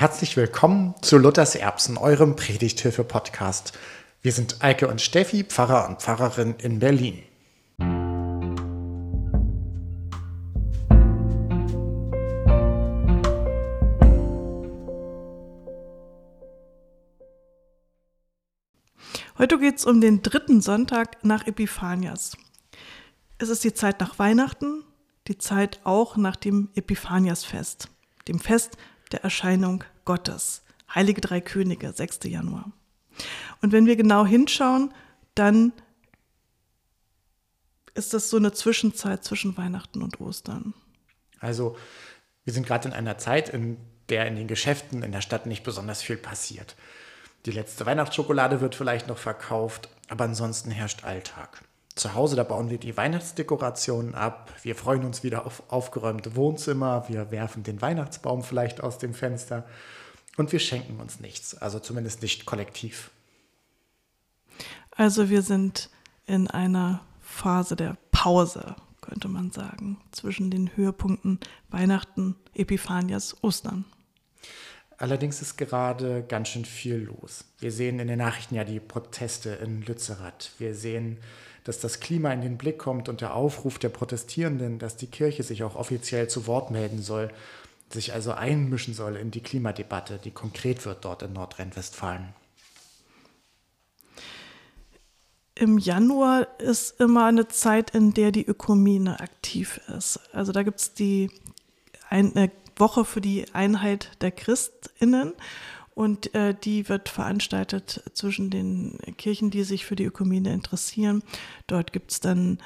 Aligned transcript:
Herzlich 0.00 0.34
willkommen 0.38 0.94
zu 1.02 1.18
Luthers 1.18 1.54
Erbsen, 1.54 1.98
eurem 1.98 2.34
Predigthilfe-Podcast. 2.34 3.78
Wir 4.22 4.32
sind 4.32 4.64
Eike 4.64 4.88
und 4.88 5.02
Steffi, 5.02 5.44
Pfarrer 5.44 5.86
und 5.86 6.00
Pfarrerin 6.00 6.54
in 6.54 6.78
Berlin. 6.78 7.22
Heute 19.36 19.58
geht 19.58 19.76
es 19.76 19.84
um 19.84 20.00
den 20.00 20.22
dritten 20.22 20.62
Sonntag 20.62 21.22
nach 21.26 21.46
Epiphanias. 21.46 22.38
Es 23.36 23.50
ist 23.50 23.64
die 23.64 23.74
Zeit 23.74 24.00
nach 24.00 24.18
Weihnachten, 24.18 24.82
die 25.28 25.36
Zeit 25.36 25.80
auch 25.84 26.16
nach 26.16 26.36
dem 26.36 26.70
Epiphaniasfest, 26.74 27.90
dem 28.28 28.38
Fest 28.38 28.78
der 29.12 29.24
Erscheinung 29.24 29.84
Gottes. 30.04 30.62
Heilige 30.94 31.20
Drei 31.20 31.40
Könige, 31.40 31.92
6. 31.92 32.20
Januar. 32.24 32.72
Und 33.60 33.72
wenn 33.72 33.86
wir 33.86 33.96
genau 33.96 34.24
hinschauen, 34.24 34.92
dann 35.34 35.72
ist 37.94 38.14
das 38.14 38.30
so 38.30 38.36
eine 38.36 38.52
Zwischenzeit 38.52 39.24
zwischen 39.24 39.56
Weihnachten 39.56 40.02
und 40.02 40.20
Ostern. 40.20 40.74
Also 41.40 41.76
wir 42.44 42.52
sind 42.52 42.66
gerade 42.66 42.88
in 42.88 42.94
einer 42.94 43.18
Zeit, 43.18 43.48
in 43.48 43.76
der 44.08 44.26
in 44.26 44.36
den 44.36 44.48
Geschäften 44.48 45.02
in 45.02 45.12
der 45.12 45.20
Stadt 45.20 45.46
nicht 45.46 45.62
besonders 45.62 46.02
viel 46.02 46.16
passiert. 46.16 46.76
Die 47.46 47.52
letzte 47.52 47.86
Weihnachtsschokolade 47.86 48.60
wird 48.60 48.74
vielleicht 48.74 49.06
noch 49.06 49.18
verkauft, 49.18 49.88
aber 50.08 50.24
ansonsten 50.24 50.70
herrscht 50.70 51.04
Alltag. 51.04 51.62
Zu 52.00 52.14
Hause, 52.14 52.34
da 52.34 52.44
bauen 52.44 52.70
wir 52.70 52.78
die 52.78 52.96
Weihnachtsdekorationen 52.96 54.14
ab. 54.14 54.50
Wir 54.62 54.74
freuen 54.74 55.04
uns 55.04 55.22
wieder 55.22 55.44
auf 55.44 55.62
aufgeräumte 55.68 56.34
Wohnzimmer. 56.34 57.06
Wir 57.10 57.30
werfen 57.30 57.62
den 57.62 57.82
Weihnachtsbaum 57.82 58.42
vielleicht 58.42 58.82
aus 58.82 58.96
dem 58.96 59.12
Fenster. 59.12 59.66
Und 60.38 60.50
wir 60.50 60.60
schenken 60.60 60.98
uns 60.98 61.20
nichts, 61.20 61.58
also 61.58 61.78
zumindest 61.78 62.22
nicht 62.22 62.46
kollektiv. 62.46 63.10
Also 64.92 65.28
wir 65.28 65.42
sind 65.42 65.90
in 66.24 66.48
einer 66.48 67.02
Phase 67.20 67.76
der 67.76 67.98
Pause, 68.12 68.76
könnte 69.02 69.28
man 69.28 69.50
sagen, 69.50 69.98
zwischen 70.10 70.50
den 70.50 70.74
Höhepunkten 70.74 71.38
Weihnachten, 71.68 72.34
Epiphanias, 72.54 73.36
Ostern. 73.42 73.84
Allerdings 74.96 75.42
ist 75.42 75.58
gerade 75.58 76.24
ganz 76.26 76.48
schön 76.48 76.64
viel 76.64 76.96
los. 76.96 77.44
Wir 77.58 77.72
sehen 77.72 77.98
in 77.98 78.08
den 78.08 78.20
Nachrichten 78.20 78.54
ja 78.54 78.64
die 78.64 78.80
Proteste 78.80 79.50
in 79.50 79.82
Lützerath. 79.82 80.52
Wir 80.56 80.74
sehen 80.74 81.18
dass 81.70 81.78
das 81.78 82.00
Klima 82.00 82.32
in 82.32 82.40
den 82.40 82.58
Blick 82.58 82.78
kommt 82.78 83.08
und 83.08 83.20
der 83.20 83.32
Aufruf 83.32 83.78
der 83.78 83.90
Protestierenden, 83.90 84.80
dass 84.80 84.96
die 84.96 85.06
Kirche 85.06 85.44
sich 85.44 85.62
auch 85.62 85.76
offiziell 85.76 86.26
zu 86.26 86.48
Wort 86.48 86.72
melden 86.72 87.00
soll, 87.00 87.30
sich 87.92 88.12
also 88.12 88.32
einmischen 88.32 88.92
soll 88.92 89.14
in 89.14 89.30
die 89.30 89.40
Klimadebatte, 89.40 90.18
die 90.18 90.32
konkret 90.32 90.84
wird 90.84 91.04
dort 91.04 91.22
in 91.22 91.32
Nordrhein-Westfalen. 91.32 92.34
Im 95.54 95.78
Januar 95.78 96.48
ist 96.58 97.00
immer 97.00 97.26
eine 97.26 97.46
Zeit, 97.46 97.90
in 97.90 98.14
der 98.14 98.32
die 98.32 98.44
Ökumene 98.44 99.20
aktiv 99.20 99.80
ist. 99.96 100.18
Also 100.32 100.50
da 100.50 100.64
gibt 100.64 100.80
es 100.80 100.94
die 100.94 101.30
eine 102.08 102.50
Woche 102.78 103.04
für 103.04 103.20
die 103.20 103.44
Einheit 103.52 104.10
der 104.22 104.32
Christinnen 104.32 105.34
und 105.94 106.34
äh, 106.34 106.54
die 106.54 106.88
wird 106.88 107.08
veranstaltet 107.08 108.02
zwischen 108.14 108.50
den 108.50 108.98
Kirchen, 109.18 109.50
die 109.50 109.64
sich 109.64 109.84
für 109.84 109.96
die 109.96 110.04
Ökumene 110.04 110.52
interessieren. 110.52 111.22
Dort 111.66 111.92
gibt 111.92 112.12
es 112.12 112.20
dann 112.20 112.58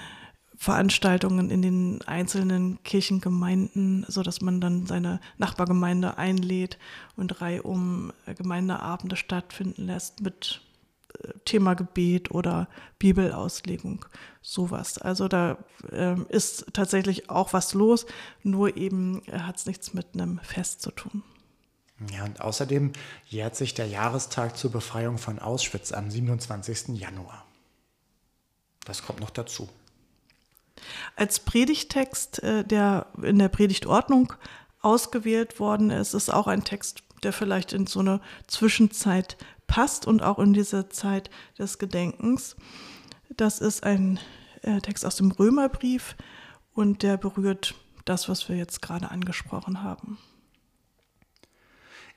Veranstaltungen 0.56 1.50
in 1.50 1.62
den 1.62 2.02
einzelnen 2.06 2.82
Kirchengemeinden, 2.84 4.06
sodass 4.08 4.40
man 4.40 4.60
dann 4.60 4.86
seine 4.86 5.20
Nachbargemeinde 5.36 6.16
einlädt 6.16 6.78
und 7.16 7.40
reihum 7.40 8.12
äh, 8.26 8.34
Gemeindeabende 8.34 9.16
stattfinden 9.16 9.86
lässt 9.86 10.22
mit 10.22 10.60
äh, 11.18 11.32
Thema 11.44 11.74
Gebet 11.74 12.30
oder 12.30 12.68
Bibelauslegung, 12.98 14.04
sowas. 14.42 14.98
Also 14.98 15.28
da 15.28 15.58
äh, 15.90 16.16
ist 16.28 16.72
tatsächlich 16.72 17.30
auch 17.30 17.52
was 17.52 17.74
los, 17.74 18.06
nur 18.42 18.76
eben 18.76 19.22
äh, 19.26 19.40
hat 19.40 19.56
es 19.56 19.66
nichts 19.66 19.92
mit 19.92 20.14
einem 20.14 20.38
Fest 20.38 20.82
zu 20.82 20.92
tun. 20.92 21.22
Ja, 22.12 22.24
und 22.24 22.40
außerdem 22.40 22.92
jährt 23.26 23.56
sich 23.56 23.74
der 23.74 23.86
Jahrestag 23.86 24.56
zur 24.56 24.72
Befreiung 24.72 25.18
von 25.18 25.38
Auschwitz 25.38 25.92
am 25.92 26.10
27. 26.10 26.98
Januar. 26.98 27.44
Das 28.84 29.04
kommt 29.04 29.20
noch 29.20 29.30
dazu. 29.30 29.68
Als 31.16 31.38
Predigtext, 31.38 32.42
äh, 32.42 32.64
der 32.64 33.06
in 33.22 33.38
der 33.38 33.48
Predigtordnung 33.48 34.32
ausgewählt 34.80 35.60
worden 35.60 35.90
ist, 35.90 36.14
ist 36.14 36.30
auch 36.30 36.46
ein 36.46 36.64
Text, 36.64 37.02
der 37.22 37.32
vielleicht 37.32 37.72
in 37.72 37.86
so 37.86 38.00
eine 38.00 38.20
Zwischenzeit 38.48 39.36
passt 39.66 40.06
und 40.06 40.22
auch 40.22 40.38
in 40.38 40.52
diese 40.52 40.88
Zeit 40.88 41.30
des 41.58 41.78
Gedenkens. 41.78 42.56
Das 43.36 43.60
ist 43.60 43.84
ein 43.84 44.18
äh, 44.62 44.80
Text 44.80 45.06
aus 45.06 45.16
dem 45.16 45.30
Römerbrief 45.30 46.16
und 46.74 47.02
der 47.02 47.16
berührt 47.16 47.74
das, 48.04 48.28
was 48.28 48.48
wir 48.48 48.56
jetzt 48.56 48.82
gerade 48.82 49.10
angesprochen 49.10 49.82
haben. 49.82 50.18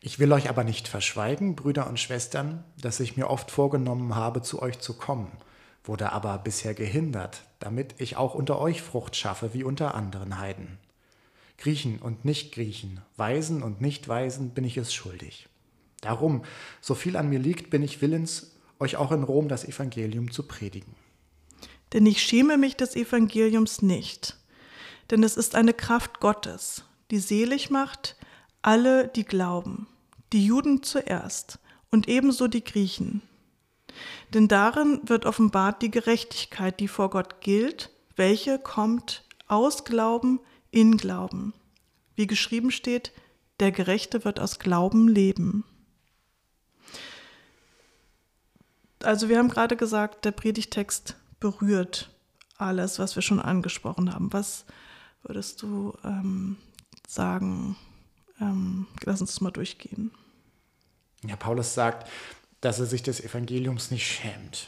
Ich 0.08 0.20
will 0.20 0.32
euch 0.32 0.48
aber 0.48 0.64
nicht 0.64 0.88
verschweigen, 0.88 1.58
Brüder 1.58 1.86
und 1.86 2.00
Schwestern, 2.00 2.64
dass 2.80 3.02
ich 3.02 3.18
mir 3.18 3.30
oft 3.30 3.52
vorgenommen 3.52 4.16
habe, 4.16 4.42
zu 4.42 4.62
euch 4.62 4.80
zu 4.80 4.94
kommen, 4.94 5.30
wurde 5.84 6.14
aber 6.14 6.38
bisher 6.38 6.74
gehindert, 6.74 7.42
damit 7.60 7.96
ich 7.98 8.16
auch 8.16 8.34
unter 8.34 8.58
euch 8.58 8.82
Frucht 8.82 9.18
schaffe 9.18 9.54
wie 9.54 9.66
unter 9.66 9.96
anderen 9.96 10.40
Heiden. 10.40 10.78
Griechen 11.58 12.00
und 12.00 12.24
Nicht-Griechen, 12.24 13.02
Weisen 13.18 13.62
und 13.62 13.82
Nicht-Weisen 13.82 14.52
bin 14.52 14.64
ich 14.64 14.78
es 14.78 14.94
schuldig. 14.94 15.50
Darum, 16.00 16.46
so 16.80 16.96
viel 16.96 17.18
an 17.18 17.28
mir 17.28 17.40
liegt, 17.40 17.70
bin 17.70 17.84
ich 17.84 18.02
willens, 18.02 18.56
euch 18.80 18.96
auch 18.96 19.12
in 19.12 19.24
Rom 19.24 19.50
das 19.50 19.66
Evangelium 19.66 20.32
zu 20.32 20.44
predigen. 20.44 20.96
Denn 21.92 22.06
ich 22.06 22.22
schäme 22.22 22.58
mich 22.58 22.78
des 22.78 22.96
Evangeliums 22.96 23.82
nicht, 23.82 24.38
denn 25.12 25.22
es 25.24 25.36
ist 25.36 25.54
eine 25.54 25.74
Kraft 25.74 26.22
Gottes, 26.22 26.86
die 27.12 27.20
selig 27.20 27.70
macht, 27.70 28.16
alle, 28.62 29.10
die 29.10 29.26
glauben, 29.26 29.86
die 30.34 30.46
Juden 30.46 30.84
zuerst 30.84 31.60
und 31.92 32.08
ebenso 32.08 32.48
die 32.48 32.64
Griechen. 32.64 33.22
Denn 34.34 34.48
darin 34.48 35.00
wird 35.04 35.26
offenbart 35.26 35.82
die 35.82 35.92
Gerechtigkeit, 35.92 36.80
die 36.80 36.88
vor 36.88 37.10
Gott 37.10 37.42
gilt, 37.42 37.90
welche 38.16 38.60
kommt 38.60 39.24
aus 39.48 39.86
Glauben 39.86 40.40
in 40.72 40.98
Glauben. 40.98 41.54
Wie 42.16 42.28
geschrieben 42.28 42.72
steht, 42.72 43.12
der 43.60 43.72
Gerechte 43.72 44.26
wird 44.26 44.40
aus 44.40 44.60
Glauben 44.60 45.08
leben. 45.08 45.64
Also 49.04 49.30
wir 49.30 49.38
haben 49.38 49.50
gerade 49.50 49.78
gesagt, 49.78 50.26
der 50.26 50.32
Predigtext 50.32 51.16
berührt 51.40 52.10
alles, 52.58 53.00
was 53.00 53.16
wir 53.16 53.22
schon 53.22 53.40
angesprochen 53.40 54.14
haben. 54.14 54.34
Was 54.34 54.66
würdest 55.24 55.62
du 55.62 55.94
ähm, 56.04 56.58
sagen? 57.08 57.78
Ähm, 58.40 58.88
lass 59.04 59.22
uns 59.22 59.32
das 59.32 59.42
mal 59.42 59.52
durchgehen. 59.52 60.12
Ja, 61.26 61.36
Paulus 61.36 61.74
sagt, 61.74 62.08
dass 62.62 62.80
er 62.80 62.86
sich 62.86 63.04
des 63.04 63.22
Evangeliums 63.22 63.92
nicht 63.92 64.08
schämt. 64.08 64.68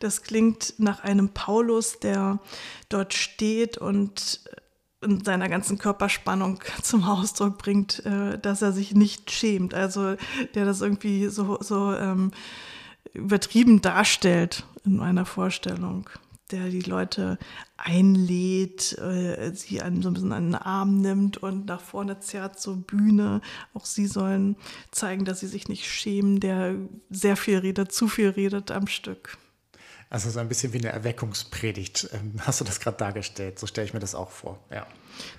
Das 0.00 0.22
klingt 0.22 0.74
nach 0.78 1.02
einem 1.02 1.30
Paulus, 1.30 1.98
der 2.00 2.38
dort 2.88 3.14
steht 3.14 3.78
und 3.78 4.40
in 5.02 5.22
seiner 5.24 5.48
ganzen 5.48 5.78
Körperspannung 5.78 6.60
zum 6.82 7.04
Ausdruck 7.04 7.58
bringt, 7.58 8.04
äh, 8.04 8.38
dass 8.38 8.62
er 8.62 8.72
sich 8.72 8.94
nicht 8.94 9.30
schämt. 9.30 9.74
Also 9.74 10.16
der 10.54 10.64
das 10.64 10.80
irgendwie 10.80 11.28
so, 11.28 11.58
so 11.60 11.94
ähm, 11.94 12.32
übertrieben 13.12 13.80
darstellt 13.80 14.64
in 14.84 14.96
meiner 14.96 15.24
Vorstellung 15.24 16.10
der 16.50 16.68
die 16.68 16.82
Leute 16.82 17.38
einlädt, 17.76 18.98
äh, 18.98 19.52
sie 19.54 19.80
an, 19.80 20.02
so 20.02 20.10
ein 20.10 20.14
bisschen 20.14 20.32
an 20.32 20.44
den 20.50 20.54
Arm 20.54 21.00
nimmt 21.00 21.38
und 21.38 21.66
nach 21.66 21.80
vorne 21.80 22.20
zerrt 22.20 22.60
zur 22.60 22.76
Bühne. 22.76 23.40
Auch 23.72 23.86
sie 23.86 24.06
sollen 24.06 24.56
zeigen, 24.90 25.24
dass 25.24 25.40
sie 25.40 25.46
sich 25.46 25.68
nicht 25.68 25.86
schämen, 25.90 26.40
der 26.40 26.74
sehr 27.10 27.36
viel 27.36 27.58
redet, 27.58 27.92
zu 27.92 28.08
viel 28.08 28.28
redet 28.28 28.70
am 28.70 28.86
Stück. 28.86 29.38
Also 30.10 30.30
so 30.30 30.38
ein 30.38 30.48
bisschen 30.48 30.72
wie 30.72 30.78
eine 30.78 30.90
Erweckungspredigt. 30.90 32.10
Ähm, 32.12 32.34
hast 32.40 32.60
du 32.60 32.64
das 32.64 32.78
gerade 32.78 32.98
dargestellt? 32.98 33.58
So 33.58 33.66
stelle 33.66 33.86
ich 33.86 33.94
mir 33.94 34.00
das 34.00 34.14
auch 34.14 34.30
vor. 34.30 34.62
Ja. 34.70 34.86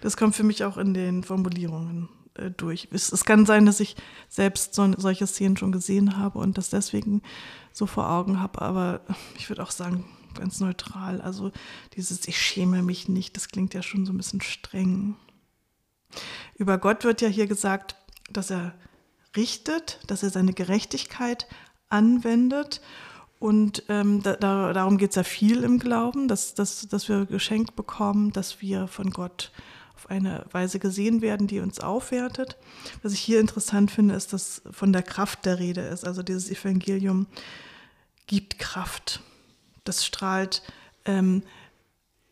Das 0.01 0.17
kommt 0.17 0.35
für 0.35 0.43
mich 0.43 0.63
auch 0.63 0.77
in 0.77 0.93
den 0.93 1.23
Formulierungen 1.23 2.09
äh, 2.33 2.51
durch. 2.51 2.87
Es, 2.91 3.11
es, 3.11 3.25
kann 3.25 3.45
sein, 3.45 3.65
dass 3.65 3.79
ich 3.79 3.95
selbst 4.27 4.73
so, 4.73 4.91
solche 4.97 5.27
Szenen 5.27 5.55
schon 5.55 5.71
gesehen 5.71 6.17
habe 6.17 6.39
und 6.39 6.57
das 6.57 6.69
deswegen 6.69 7.21
so 7.71 7.85
vor 7.85 8.09
Augen 8.09 8.41
habe, 8.41 8.61
aber 8.61 9.01
ich 9.37 9.49
würde 9.49 9.63
auch 9.63 9.71
sagen, 9.71 10.05
ganz 10.35 10.59
neutral. 10.59 11.21
Also 11.21 11.51
dieses 11.95 12.27
Ich 12.27 12.39
schäme 12.39 12.81
mich 12.81 13.09
nicht, 13.09 13.35
das 13.35 13.47
klingt 13.47 13.73
ja 13.73 13.81
schon 13.81 14.05
so 14.05 14.13
ein 14.13 14.17
bisschen 14.17 14.41
streng. 14.41 15.15
Über 16.57 16.77
Gott 16.77 17.03
wird 17.03 17.21
ja 17.21 17.27
hier 17.27 17.47
gesagt, 17.47 17.95
dass 18.31 18.51
er 18.51 18.73
richtet, 19.35 19.99
dass 20.07 20.23
er 20.23 20.29
seine 20.29 20.53
Gerechtigkeit 20.53 21.47
anwendet. 21.89 22.81
Und 23.39 23.83
ähm, 23.89 24.23
da, 24.23 24.35
darum 24.73 24.97
geht 24.97 25.11
es 25.11 25.15
ja 25.17 25.23
viel 25.23 25.63
im 25.63 25.77
Glauben, 25.77 26.27
dass, 26.27 26.53
dass, 26.53 26.87
dass 26.87 27.09
wir 27.09 27.25
geschenkt 27.25 27.75
bekommen, 27.75 28.31
dass 28.31 28.61
wir 28.61 28.87
von 28.87 29.11
Gott 29.11 29.51
auf 29.95 30.09
eine 30.09 30.45
Weise 30.51 30.79
gesehen 30.79 31.21
werden, 31.21 31.47
die 31.47 31.59
uns 31.59 31.79
aufwertet. 31.79 32.57
Was 33.03 33.13
ich 33.13 33.19
hier 33.19 33.39
interessant 33.39 33.91
finde, 33.91 34.15
ist, 34.15 34.33
dass 34.33 34.61
von 34.71 34.93
der 34.93 35.03
Kraft 35.03 35.45
der 35.45 35.59
Rede 35.59 35.81
ist. 35.81 36.05
Also 36.05 36.23
dieses 36.23 36.49
Evangelium 36.49 37.27
gibt 38.27 38.57
Kraft. 38.57 39.21
Das 39.85 40.05
strahlt 40.05 40.61
ähm, 41.05 41.43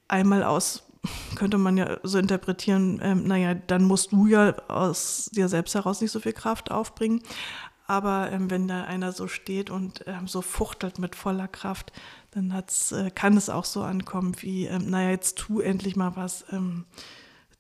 einmal 0.08 0.44
aus, 0.44 0.84
könnte 1.36 1.58
man 1.58 1.78
ja 1.78 1.98
so 2.04 2.18
interpretieren, 2.18 3.00
ähm, 3.02 3.26
naja, 3.26 3.54
dann 3.54 3.84
musst 3.84 4.12
du 4.12 4.28
ja 4.28 4.58
aus 4.68 5.30
dir 5.34 5.48
selbst 5.50 5.76
heraus 5.76 6.02
nicht 6.02 6.12
so 6.12 6.20
viel 6.20 6.34
Kraft 6.34 6.72
aufbringen. 6.72 7.22
Aber 7.86 8.32
ähm, 8.32 8.50
wenn 8.50 8.68
da 8.68 8.86
einer 8.86 9.12
so 9.12 9.28
steht 9.28 9.70
und 9.70 10.06
ähm, 10.08 10.28
so 10.28 10.42
fuchtelt 10.42 11.00
mit 11.00 11.16
voller 11.16 11.50
Kraft, 11.50 11.92
dann 12.32 12.54
hat's, 12.54 12.94
äh, 12.94 13.12
kann 13.12 13.36
es 13.36 13.50
auch 13.50 13.66
so 13.66 13.84
ankommen 13.84 14.36
wie, 14.40 14.68
ähm, 14.68 14.90
naja, 14.90 15.10
jetzt 15.10 15.38
tu 15.38 15.60
endlich 15.60 15.96
mal 15.96 16.16
was, 16.16 16.46
ähm, 16.52 16.86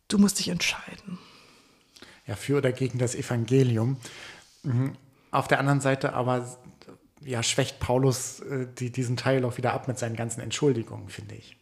du 0.07 0.17
musst 0.17 0.39
dich 0.39 0.47
entscheiden. 0.47 1.19
Ja, 2.25 2.35
für 2.35 2.57
oder 2.57 2.71
gegen 2.71 2.99
das 2.99 3.15
Evangelium. 3.15 3.97
Mhm. 4.63 4.95
Auf 5.31 5.47
der 5.49 5.59
anderen 5.59 5.81
Seite 5.81 6.13
aber 6.13 6.57
ja, 7.25 7.43
schwächt 7.43 7.79
Paulus 7.79 8.39
äh, 8.41 8.67
die, 8.77 8.91
diesen 8.91 9.17
Teil 9.17 9.45
auch 9.45 9.57
wieder 9.57 9.73
ab 9.73 9.87
mit 9.87 9.97
seinen 9.97 10.15
ganzen 10.15 10.41
Entschuldigungen, 10.41 11.09
finde 11.09 11.35
ich. 11.35 11.57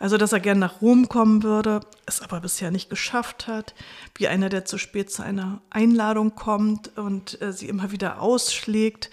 Also, 0.00 0.16
dass 0.16 0.32
er 0.32 0.40
gern 0.40 0.60
nach 0.60 0.80
Rom 0.80 1.08
kommen 1.08 1.42
würde, 1.42 1.80
es 2.06 2.20
aber 2.22 2.40
bisher 2.40 2.70
nicht 2.70 2.88
geschafft 2.88 3.48
hat, 3.48 3.74
wie 4.14 4.28
einer, 4.28 4.48
der 4.48 4.64
zu 4.64 4.78
spät 4.78 5.10
zu 5.10 5.22
einer 5.22 5.60
Einladung 5.70 6.36
kommt 6.36 6.96
und 6.96 7.40
äh, 7.42 7.52
sie 7.52 7.68
immer 7.68 7.90
wieder 7.90 8.20
ausschlägt, 8.20 9.10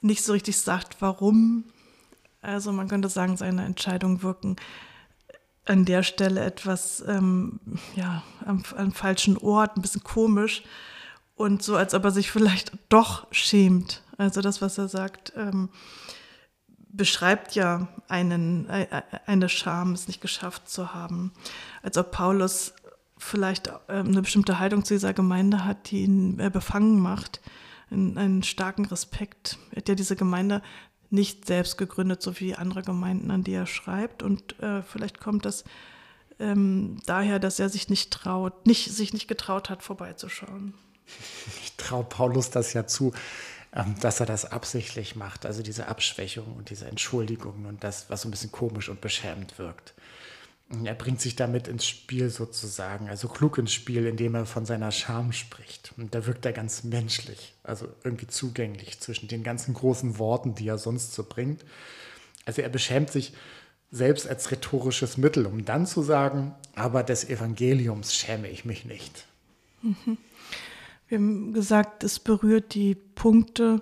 nicht 0.00 0.24
so 0.24 0.32
richtig 0.32 0.58
sagt, 0.58 0.96
warum. 1.00 1.64
Also, 2.40 2.72
man 2.72 2.88
könnte 2.88 3.08
sagen, 3.08 3.36
seine 3.36 3.64
Entscheidungen 3.64 4.22
wirken 4.22 4.56
an 5.66 5.84
der 5.84 6.02
Stelle 6.02 6.44
etwas 6.44 7.04
ähm, 7.06 7.60
ja, 7.94 8.22
am, 8.44 8.62
am 8.76 8.92
falschen 8.92 9.36
Ort, 9.36 9.76
ein 9.76 9.82
bisschen 9.82 10.04
komisch 10.04 10.62
und 11.36 11.62
so, 11.62 11.76
als 11.76 11.94
ob 11.94 12.04
er 12.04 12.10
sich 12.10 12.30
vielleicht 12.30 12.72
doch 12.88 13.26
schämt. 13.30 14.02
Also 14.16 14.40
das, 14.40 14.62
was 14.62 14.78
er 14.78 14.88
sagt, 14.88 15.32
ähm, 15.36 15.68
beschreibt 16.88 17.54
ja 17.54 17.88
einen, 18.08 18.68
äh, 18.70 19.02
eine 19.26 19.48
Scham, 19.48 19.92
es 19.92 20.08
nicht 20.08 20.22
geschafft 20.22 20.68
zu 20.68 20.94
haben. 20.94 21.32
Als 21.82 21.98
ob 21.98 22.10
Paulus 22.10 22.72
vielleicht 23.18 23.70
ähm, 23.88 24.08
eine 24.08 24.22
bestimmte 24.22 24.58
Haltung 24.58 24.84
zu 24.84 24.94
dieser 24.94 25.12
Gemeinde 25.12 25.64
hat, 25.64 25.90
die 25.90 26.04
ihn 26.04 26.38
äh, 26.40 26.50
befangen 26.50 26.98
macht, 26.98 27.40
einen, 27.90 28.16
einen 28.16 28.42
starken 28.42 28.86
Respekt. 28.86 29.58
Er 29.70 29.78
hat 29.78 29.88
ja 29.88 29.94
diese 29.94 30.16
Gemeinde 30.16 30.62
nicht 31.10 31.46
selbst 31.46 31.76
gegründet, 31.76 32.22
so 32.22 32.40
wie 32.40 32.54
andere 32.54 32.82
Gemeinden, 32.82 33.30
an 33.30 33.44
die 33.44 33.52
er 33.52 33.66
schreibt. 33.66 34.22
Und 34.22 34.58
äh, 34.60 34.82
vielleicht 34.82 35.20
kommt 35.20 35.44
das 35.44 35.64
ähm, 36.38 36.98
daher, 37.06 37.38
dass 37.38 37.60
er 37.60 37.68
sich 37.68 37.88
nicht 37.88 38.10
traut, 38.10 38.66
nicht, 38.66 38.90
sich 38.90 39.12
nicht 39.12 39.28
getraut 39.28 39.70
hat, 39.70 39.82
vorbeizuschauen. 39.82 40.74
Ich 41.62 41.76
traue 41.76 42.04
Paulus 42.04 42.50
das 42.50 42.72
ja 42.72 42.86
zu, 42.86 43.12
ähm, 43.72 43.94
dass 44.00 44.20
er 44.20 44.26
das 44.26 44.44
absichtlich 44.44 45.16
macht, 45.16 45.46
also 45.46 45.62
diese 45.62 45.86
Abschwächung 45.86 46.54
und 46.56 46.70
diese 46.70 46.86
Entschuldigungen 46.86 47.66
und 47.66 47.84
das, 47.84 48.08
was 48.08 48.22
so 48.22 48.28
ein 48.28 48.30
bisschen 48.30 48.52
komisch 48.52 48.88
und 48.88 49.00
beschämend 49.00 49.58
wirkt. 49.58 49.94
Er 50.84 50.94
bringt 50.94 51.20
sich 51.20 51.36
damit 51.36 51.68
ins 51.68 51.86
Spiel 51.86 52.28
sozusagen, 52.28 53.08
also 53.08 53.28
klug 53.28 53.56
ins 53.58 53.72
Spiel, 53.72 54.04
indem 54.04 54.34
er 54.34 54.46
von 54.46 54.66
seiner 54.66 54.90
Scham 54.90 55.32
spricht. 55.32 55.92
Und 55.96 56.12
da 56.12 56.26
wirkt 56.26 56.44
er 56.44 56.52
ganz 56.52 56.82
menschlich, 56.82 57.54
also 57.62 57.86
irgendwie 58.02 58.26
zugänglich 58.26 58.98
zwischen 58.98 59.28
den 59.28 59.44
ganzen 59.44 59.74
großen 59.74 60.18
Worten, 60.18 60.56
die 60.56 60.66
er 60.66 60.78
sonst 60.78 61.14
so 61.14 61.22
bringt. 61.22 61.64
Also 62.46 62.62
er 62.62 62.68
beschämt 62.68 63.12
sich 63.12 63.32
selbst 63.92 64.26
als 64.26 64.50
rhetorisches 64.50 65.16
Mittel, 65.16 65.46
um 65.46 65.64
dann 65.64 65.86
zu 65.86 66.02
sagen, 66.02 66.52
aber 66.74 67.04
des 67.04 67.28
Evangeliums 67.28 68.12
schäme 68.12 68.48
ich 68.48 68.64
mich 68.64 68.84
nicht. 68.84 69.24
Mhm. 69.82 70.18
Wir 71.08 71.18
haben 71.18 71.52
gesagt, 71.52 72.02
es 72.04 72.18
berührt 72.18 72.74
die 72.74 72.94
Punkte, 72.94 73.80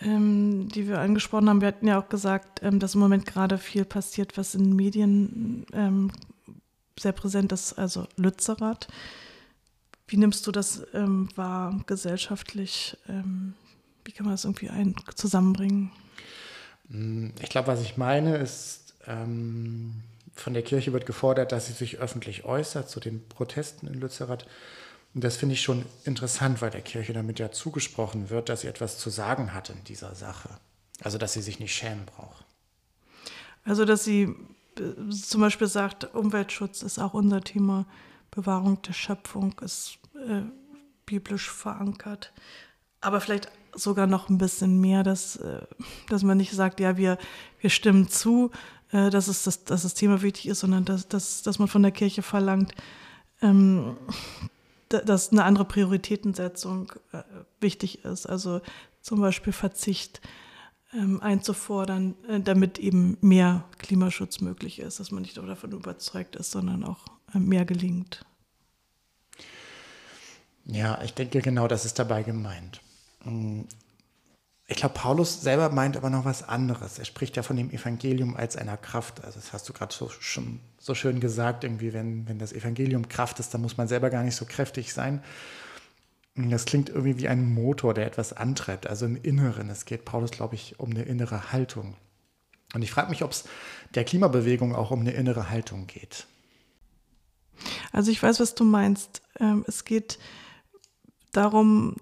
ähm, 0.00 0.68
die 0.68 0.88
wir 0.88 1.00
angesprochen 1.00 1.48
haben. 1.48 1.60
Wir 1.60 1.68
hatten 1.68 1.86
ja 1.86 2.00
auch 2.00 2.08
gesagt, 2.08 2.60
ähm, 2.62 2.80
dass 2.80 2.94
im 2.94 3.00
Moment 3.00 3.26
gerade 3.26 3.58
viel 3.58 3.84
passiert, 3.84 4.36
was 4.36 4.54
in 4.54 4.74
Medien 4.74 5.66
ähm, 5.72 6.10
sehr 6.98 7.12
präsent 7.12 7.52
ist, 7.52 7.74
also 7.74 8.06
Lützerath. 8.16 8.88
Wie 10.06 10.16
nimmst 10.16 10.46
du 10.46 10.52
das 10.52 10.82
ähm, 10.92 11.28
wahr 11.36 11.80
gesellschaftlich? 11.86 12.96
Ähm, 13.08 13.54
wie 14.04 14.12
kann 14.12 14.26
man 14.26 14.34
das 14.34 14.44
irgendwie 14.44 14.70
ein 14.70 14.94
zusammenbringen? 15.14 15.90
Ich 17.40 17.48
glaube, 17.48 17.68
was 17.68 17.80
ich 17.80 17.96
meine, 17.96 18.36
ist, 18.36 18.94
ähm, 19.06 20.02
von 20.34 20.52
der 20.52 20.62
Kirche 20.62 20.92
wird 20.92 21.06
gefordert, 21.06 21.52
dass 21.52 21.66
sie 21.66 21.72
sich 21.72 21.98
öffentlich 21.98 22.44
äußert 22.44 22.90
zu 22.90 23.00
den 23.00 23.26
Protesten 23.28 23.86
in 23.86 23.94
Lützerath. 23.94 24.46
Und 25.14 25.22
das 25.22 25.36
finde 25.36 25.54
ich 25.54 25.62
schon 25.62 25.84
interessant, 26.04 26.60
weil 26.60 26.70
der 26.70 26.82
Kirche 26.82 27.12
damit 27.12 27.38
ja 27.38 27.52
zugesprochen 27.52 28.30
wird, 28.30 28.48
dass 28.48 28.62
sie 28.62 28.66
etwas 28.68 28.98
zu 28.98 29.10
sagen 29.10 29.54
hat 29.54 29.70
in 29.70 29.82
dieser 29.84 30.14
Sache. 30.14 30.50
Also, 31.02 31.18
dass 31.18 31.32
sie 31.32 31.42
sich 31.42 31.60
nicht 31.60 31.74
schämen 31.74 32.04
braucht. 32.04 32.44
Also, 33.64 33.84
dass 33.84 34.04
sie 34.04 34.34
äh, 34.78 35.10
zum 35.10 35.40
Beispiel 35.40 35.68
sagt, 35.68 36.14
Umweltschutz 36.14 36.82
ist 36.82 36.98
auch 36.98 37.14
unser 37.14 37.40
Thema, 37.42 37.86
Bewahrung 38.30 38.82
der 38.82 38.92
Schöpfung 38.92 39.54
ist 39.60 39.98
äh, 40.14 40.42
biblisch 41.06 41.50
verankert. 41.50 42.32
Aber 43.00 43.20
vielleicht 43.20 43.50
sogar 43.74 44.06
noch 44.06 44.28
ein 44.28 44.38
bisschen 44.38 44.80
mehr, 44.80 45.04
dass, 45.04 45.36
äh, 45.36 45.62
dass 46.08 46.24
man 46.24 46.38
nicht 46.38 46.52
sagt, 46.52 46.80
ja, 46.80 46.96
wir, 46.96 47.18
wir 47.60 47.70
stimmen 47.70 48.08
zu, 48.08 48.50
äh, 48.90 49.10
dass, 49.10 49.28
es 49.28 49.44
das, 49.44 49.64
dass 49.64 49.82
das 49.82 49.94
Thema 49.94 50.22
wichtig 50.22 50.48
ist, 50.48 50.60
sondern 50.60 50.84
dass, 50.84 51.06
dass, 51.06 51.42
dass 51.42 51.58
man 51.58 51.68
von 51.68 51.82
der 51.82 51.92
Kirche 51.92 52.22
verlangt, 52.22 52.74
ähm, 53.42 53.96
dass 54.88 55.32
eine 55.32 55.44
andere 55.44 55.64
Prioritätensetzung 55.64 56.92
äh, 57.12 57.22
wichtig 57.60 58.04
ist. 58.04 58.26
Also 58.26 58.60
zum 59.00 59.20
Beispiel 59.20 59.52
Verzicht 59.52 60.20
ähm, 60.92 61.20
einzufordern, 61.20 62.14
äh, 62.28 62.40
damit 62.40 62.78
eben 62.78 63.18
mehr 63.20 63.64
Klimaschutz 63.78 64.40
möglich 64.40 64.78
ist, 64.78 65.00
dass 65.00 65.10
man 65.10 65.22
nicht 65.22 65.36
nur 65.36 65.46
davon 65.46 65.72
überzeugt 65.72 66.36
ist, 66.36 66.50
sondern 66.50 66.84
auch 66.84 67.06
äh, 67.34 67.38
mehr 67.38 67.64
gelingt. 67.64 68.24
Ja, 70.66 71.02
ich 71.02 71.12
denke 71.12 71.42
genau, 71.42 71.68
das 71.68 71.84
ist 71.84 71.98
dabei 71.98 72.22
gemeint. 72.22 72.80
Ich 74.66 74.78
glaube, 74.78 74.94
Paulus 74.94 75.42
selber 75.42 75.68
meint 75.68 75.96
aber 75.96 76.08
noch 76.08 76.24
was 76.24 76.42
anderes. 76.42 76.98
Er 76.98 77.04
spricht 77.04 77.36
ja 77.36 77.42
von 77.42 77.56
dem 77.56 77.70
Evangelium 77.70 78.34
als 78.34 78.56
einer 78.56 78.78
Kraft. 78.78 79.22
Also 79.22 79.38
das 79.38 79.52
hast 79.52 79.68
du 79.68 79.74
gerade 79.74 79.94
so, 79.94 80.10
so 80.78 80.94
schön 80.94 81.20
gesagt, 81.20 81.64
irgendwie, 81.64 81.92
wenn, 81.92 82.26
wenn 82.28 82.38
das 82.38 82.52
Evangelium 82.52 83.08
Kraft 83.08 83.40
ist, 83.40 83.52
dann 83.52 83.60
muss 83.60 83.76
man 83.76 83.88
selber 83.88 84.08
gar 84.08 84.22
nicht 84.22 84.36
so 84.36 84.46
kräftig 84.46 84.94
sein. 84.94 85.22
Das 86.34 86.64
klingt 86.64 86.88
irgendwie 86.88 87.18
wie 87.18 87.28
ein 87.28 87.52
Motor, 87.52 87.94
der 87.94 88.06
etwas 88.06 88.32
antreibt, 88.32 88.86
also 88.86 89.06
im 89.06 89.16
Inneren. 89.16 89.68
Es 89.68 89.84
geht 89.84 90.04
Paulus, 90.04 90.30
glaube 90.30 90.54
ich, 90.54 90.80
um 90.80 90.90
eine 90.90 91.02
innere 91.02 91.52
Haltung. 91.52 91.96
Und 92.74 92.82
ich 92.82 92.90
frage 92.90 93.10
mich, 93.10 93.22
ob 93.22 93.30
es 93.30 93.44
der 93.94 94.04
Klimabewegung 94.04 94.74
auch 94.74 94.90
um 94.90 95.00
eine 95.00 95.12
innere 95.12 95.50
Haltung 95.50 95.86
geht. 95.86 96.26
Also 97.92 98.10
ich 98.10 98.20
weiß, 98.20 98.40
was 98.40 98.54
du 98.56 98.64
meinst. 98.64 99.22
Ähm, 99.38 99.64
es 99.68 99.84
geht 99.84 100.18
darum, 101.30 101.96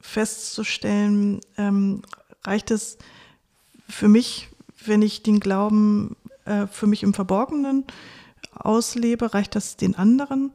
festzustellen, 0.00 1.40
ähm, 1.56 2.02
reicht 2.44 2.70
es 2.70 2.98
für 3.88 4.08
mich, 4.08 4.48
wenn 4.84 5.02
ich 5.02 5.22
den 5.22 5.40
Glauben 5.40 6.16
äh, 6.44 6.66
für 6.66 6.86
mich 6.86 7.02
im 7.02 7.14
Verborgenen 7.14 7.84
auslebe, 8.52 9.34
reicht 9.34 9.54
das 9.54 9.76
den 9.76 9.94
anderen? 9.96 10.52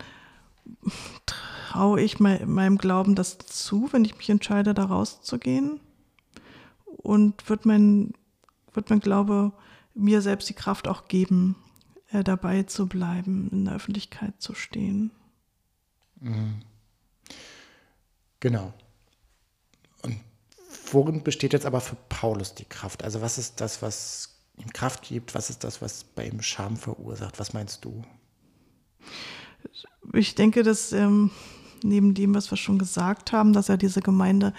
Traue 1.25 2.01
ich 2.01 2.19
meinem 2.19 2.77
Glauben 2.77 3.15
das 3.15 3.37
zu, 3.37 3.89
wenn 3.91 4.05
ich 4.05 4.17
mich 4.17 4.29
entscheide, 4.29 4.73
da 4.73 4.85
rauszugehen? 4.85 5.79
Und 6.85 7.49
wird 7.49 7.65
mein, 7.65 8.13
wird 8.73 8.89
mein 8.89 8.99
Glaube 8.99 9.53
mir 9.93 10.21
selbst 10.21 10.49
die 10.49 10.53
Kraft 10.53 10.87
auch 10.87 11.07
geben, 11.07 11.55
äh, 12.11 12.23
dabei 12.23 12.63
zu 12.63 12.87
bleiben, 12.87 13.49
in 13.51 13.65
der 13.65 13.75
Öffentlichkeit 13.75 14.33
zu 14.39 14.53
stehen? 14.53 15.11
Mhm. 16.19 16.61
Genau. 18.39 18.73
Worin 20.91 21.23
besteht 21.23 21.53
jetzt 21.53 21.65
aber 21.65 21.81
für 21.81 21.95
Paulus 22.09 22.53
die 22.53 22.65
Kraft? 22.65 23.03
Also 23.03 23.21
was 23.21 23.37
ist 23.37 23.61
das, 23.61 23.81
was 23.81 24.41
ihm 24.57 24.71
Kraft 24.73 25.03
gibt? 25.03 25.33
Was 25.35 25.49
ist 25.49 25.63
das, 25.63 25.81
was 25.81 26.03
bei 26.03 26.27
ihm 26.27 26.41
Scham 26.41 26.77
verursacht? 26.77 27.39
Was 27.39 27.53
meinst 27.53 27.85
du? 27.85 28.03
Ich 30.13 30.35
denke, 30.35 30.63
dass 30.63 30.91
ähm, 30.91 31.31
neben 31.83 32.13
dem, 32.13 32.35
was 32.35 32.51
wir 32.51 32.57
schon 32.57 32.79
gesagt 32.79 33.31
haben, 33.31 33.53
dass 33.53 33.69
er 33.69 33.77
diese 33.77 34.01
Gemeinde 34.01 34.53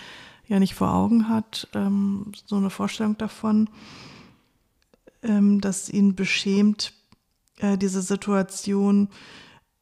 ja 0.46 0.58
nicht 0.58 0.74
vor 0.74 0.92
Augen 0.92 1.28
hat, 1.28 1.68
ähm, 1.74 2.32
so 2.46 2.56
eine 2.56 2.70
Vorstellung 2.70 3.16
davon, 3.18 3.68
ähm, 5.22 5.60
dass 5.60 5.88
ihn 5.88 6.14
beschämt 6.14 6.92
äh, 7.58 7.76
diese 7.78 8.02
Situation, 8.02 9.08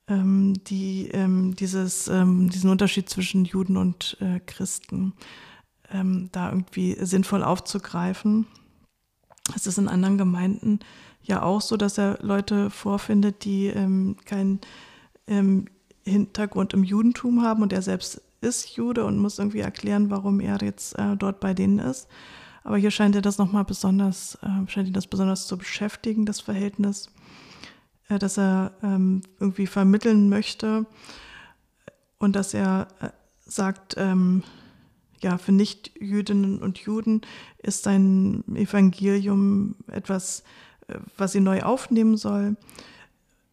ähm, 0.08 0.54
die 0.64 1.08
ähm, 1.12 1.54
dieses, 1.56 2.08
ähm, 2.08 2.50
diesen 2.50 2.70
Unterschied 2.70 3.08
zwischen 3.08 3.44
Juden 3.44 3.76
und 3.76 4.16
äh, 4.20 4.40
Christen 4.40 5.14
ähm, 5.92 6.28
da 6.32 6.50
irgendwie 6.50 6.96
sinnvoll 7.00 7.42
aufzugreifen. 7.42 8.46
Es 9.54 9.66
ist 9.66 9.78
in 9.78 9.88
anderen 9.88 10.18
Gemeinden 10.18 10.80
ja 11.22 11.42
auch 11.42 11.60
so, 11.60 11.76
dass 11.76 11.98
er 11.98 12.18
Leute 12.22 12.70
vorfindet, 12.70 13.44
die 13.44 13.66
ähm, 13.66 14.16
keinen 14.24 14.60
ähm, 15.26 15.66
Hintergrund 16.04 16.72
im 16.74 16.84
Judentum 16.84 17.42
haben 17.42 17.62
und 17.62 17.72
er 17.72 17.82
selbst 17.82 18.22
ist 18.40 18.76
Jude 18.76 19.04
und 19.04 19.18
muss 19.18 19.38
irgendwie 19.38 19.60
erklären, 19.60 20.10
warum 20.10 20.40
er 20.40 20.58
jetzt 20.62 20.98
äh, 20.98 21.16
dort 21.16 21.40
bei 21.40 21.54
denen 21.54 21.78
ist. 21.78 22.08
Aber 22.64 22.76
hier 22.76 22.90
scheint 22.90 23.14
er 23.14 23.22
das 23.22 23.38
nochmal 23.38 23.64
besonders, 23.64 24.38
äh, 24.42 24.68
scheint 24.68 24.88
ihn 24.88 24.94
das 24.94 25.06
besonders 25.06 25.46
zu 25.46 25.58
beschäftigen, 25.58 26.26
das 26.26 26.40
Verhältnis, 26.40 27.10
äh, 28.08 28.18
dass 28.18 28.38
er 28.38 28.72
ähm, 28.82 29.22
irgendwie 29.38 29.66
vermitteln 29.66 30.28
möchte 30.28 30.86
und 32.18 32.36
dass 32.36 32.54
er 32.54 32.88
äh, 33.00 33.08
sagt, 33.40 33.94
ähm, 33.98 34.42
ja, 35.20 35.38
für 35.38 35.52
Nicht-Jüdinnen 35.52 36.60
und 36.60 36.78
Juden 36.78 37.22
ist 37.58 37.84
sein 37.84 38.44
Evangelium 38.54 39.76
etwas, 39.86 40.42
äh, 40.88 40.98
was 41.16 41.32
sie 41.32 41.40
neu 41.40 41.62
aufnehmen 41.62 42.16
soll, 42.16 42.56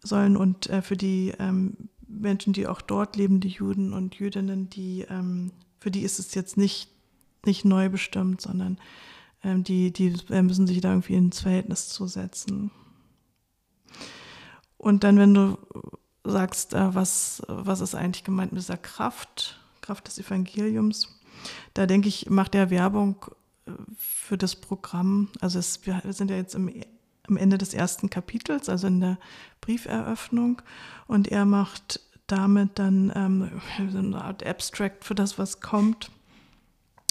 sollen 0.02 0.38
und 0.38 0.70
äh, 0.70 0.82
für 0.82 0.98
die 0.98 1.34
ähm, 1.40 1.90
Menschen, 2.08 2.54
die 2.54 2.68
auch 2.68 2.82
dort 2.82 3.16
leben, 3.16 3.40
die 3.40 3.50
Juden 3.50 3.94
und 3.94 4.16
Jüdinnen, 4.16 4.70
die, 4.70 5.06
ähm, 5.10 5.52
für 5.80 5.92
die 5.92 6.02
ist 6.02 6.20
es 6.20 6.34
jetzt 6.34 6.58
nicht, 6.58 6.90
nicht 7.46 7.66
neu 7.66 7.90
bestimmt, 7.90 8.42
sondern 8.42 8.78
ähm, 9.44 9.64
die, 9.64 9.92
die 9.92 10.16
äh, 10.30 10.42
müssen 10.42 10.68
sich 10.68 10.82
da 10.82 10.90
irgendwie 10.90 11.16
ins 11.16 11.42
Verhältnis 11.42 11.90
zusetzen. 11.90 12.72
Und 14.78 15.04
dann, 15.04 15.18
wenn 15.18 15.34
du 15.34 15.58
sagst, 16.24 16.74
äh, 16.74 16.96
was, 16.96 17.42
was 17.48 17.82
ist 17.82 17.96
eigentlich 17.96 18.24
gemeint 18.24 18.52
mit 18.52 18.62
dieser 18.62 18.78
Kraft, 18.78 19.60
Kraft 19.82 20.08
des 20.08 20.20
Evangeliums, 20.20 21.17
da 21.74 21.86
denke 21.86 22.08
ich, 22.08 22.29
macht 22.29 22.56
er 22.56 22.70
Werbung 22.70 23.25
äh, 23.65 23.72
für 23.98 24.38
das 24.38 24.56
Programm. 24.56 25.29
Also 25.41 25.60
es, 25.60 25.86
wir 25.86 26.01
sind 26.13 26.32
ja 26.32 26.38
jetzt 26.38 26.56
im, 26.56 26.72
am 27.27 27.38
Ende 27.38 27.58
des 27.58 27.74
ersten 27.74 28.10
Kapitels, 28.10 28.70
also 28.70 28.88
in 28.88 29.00
der 29.01 29.17
Brieferöffnung. 29.62 30.62
Und 31.08 31.27
er 31.27 31.46
macht 31.46 32.01
damit 32.27 32.79
dann 32.79 33.12
ähm, 33.15 33.62
so 33.91 33.98
eine 33.98 34.24
Art 34.24 34.46
Abstract 34.46 35.06
für 35.06 35.15
das, 35.15 35.38
was 35.38 35.60
kommt. 35.62 36.12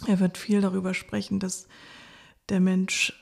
Er 0.06 0.20
wird 0.20 0.36
viel 0.36 0.60
darüber 0.60 0.94
sprechen, 0.94 1.40
dass 1.40 1.68
der 2.48 2.60
Mensch 2.60 3.12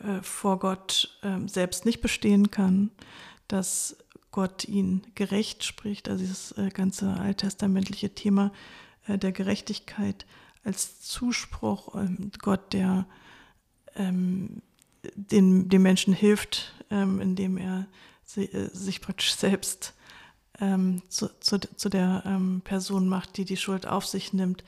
äh, 0.00 0.22
vor 0.22 0.58
Gott 0.58 1.18
äh, 1.22 1.46
selbst 1.46 1.84
nicht 1.84 2.00
bestehen 2.00 2.50
kann, 2.50 2.90
dass 3.48 3.96
Gott 4.30 4.64
ihn 4.64 5.02
gerecht 5.14 5.62
spricht, 5.62 6.08
also 6.08 6.22
dieses 6.22 6.52
äh, 6.52 6.70
ganze 6.70 7.12
alttestamentliche 7.12 8.14
Thema 8.14 8.50
äh, 9.06 9.18
der 9.18 9.32
Gerechtigkeit 9.32 10.26
als 10.64 11.00
Zuspruch, 11.00 11.94
ähm, 11.94 12.30
Gott, 12.40 12.72
der 12.72 13.06
ähm, 13.96 14.62
den, 15.14 15.68
dem 15.68 15.82
Menschen 15.82 16.14
hilft, 16.14 16.72
ähm, 16.90 17.20
indem 17.20 17.56
er 17.56 17.86
si, 18.24 18.44
äh, 18.44 18.70
sich 18.72 19.00
praktisch 19.00 19.34
selbst 19.34 19.94
ähm, 20.60 21.02
zu, 21.08 21.28
zu, 21.40 21.58
zu, 21.58 21.88
der 21.88 22.22
ähm, 22.26 22.62
Person 22.64 23.08
macht, 23.08 23.36
die 23.36 23.44
die 23.44 23.56
Schuld 23.56 23.86
auf 23.86 24.06
sich 24.06 24.32
nimmt, 24.32 24.62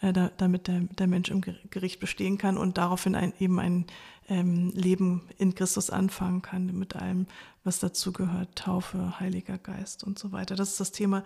äh, 0.00 0.12
da, 0.12 0.30
damit 0.36 0.68
der, 0.68 0.80
der 0.80 1.06
Mensch 1.06 1.30
im 1.30 1.40
Gericht 1.40 2.00
bestehen 2.00 2.38
kann 2.38 2.58
und 2.58 2.78
daraufhin 2.78 3.14
ein, 3.14 3.32
eben 3.38 3.58
ein 3.58 3.86
ähm, 4.28 4.70
Leben 4.74 5.22
in 5.38 5.54
Christus 5.54 5.90
anfangen 5.90 6.42
kann, 6.42 6.78
mit 6.78 6.94
allem, 6.96 7.26
was 7.64 7.80
dazu 7.80 8.12
gehört, 8.12 8.56
Taufe, 8.56 9.18
Heiliger 9.18 9.58
Geist 9.58 10.04
und 10.04 10.18
so 10.18 10.32
weiter. 10.32 10.56
Das 10.56 10.70
ist 10.70 10.80
das 10.80 10.92
Thema 10.92 11.24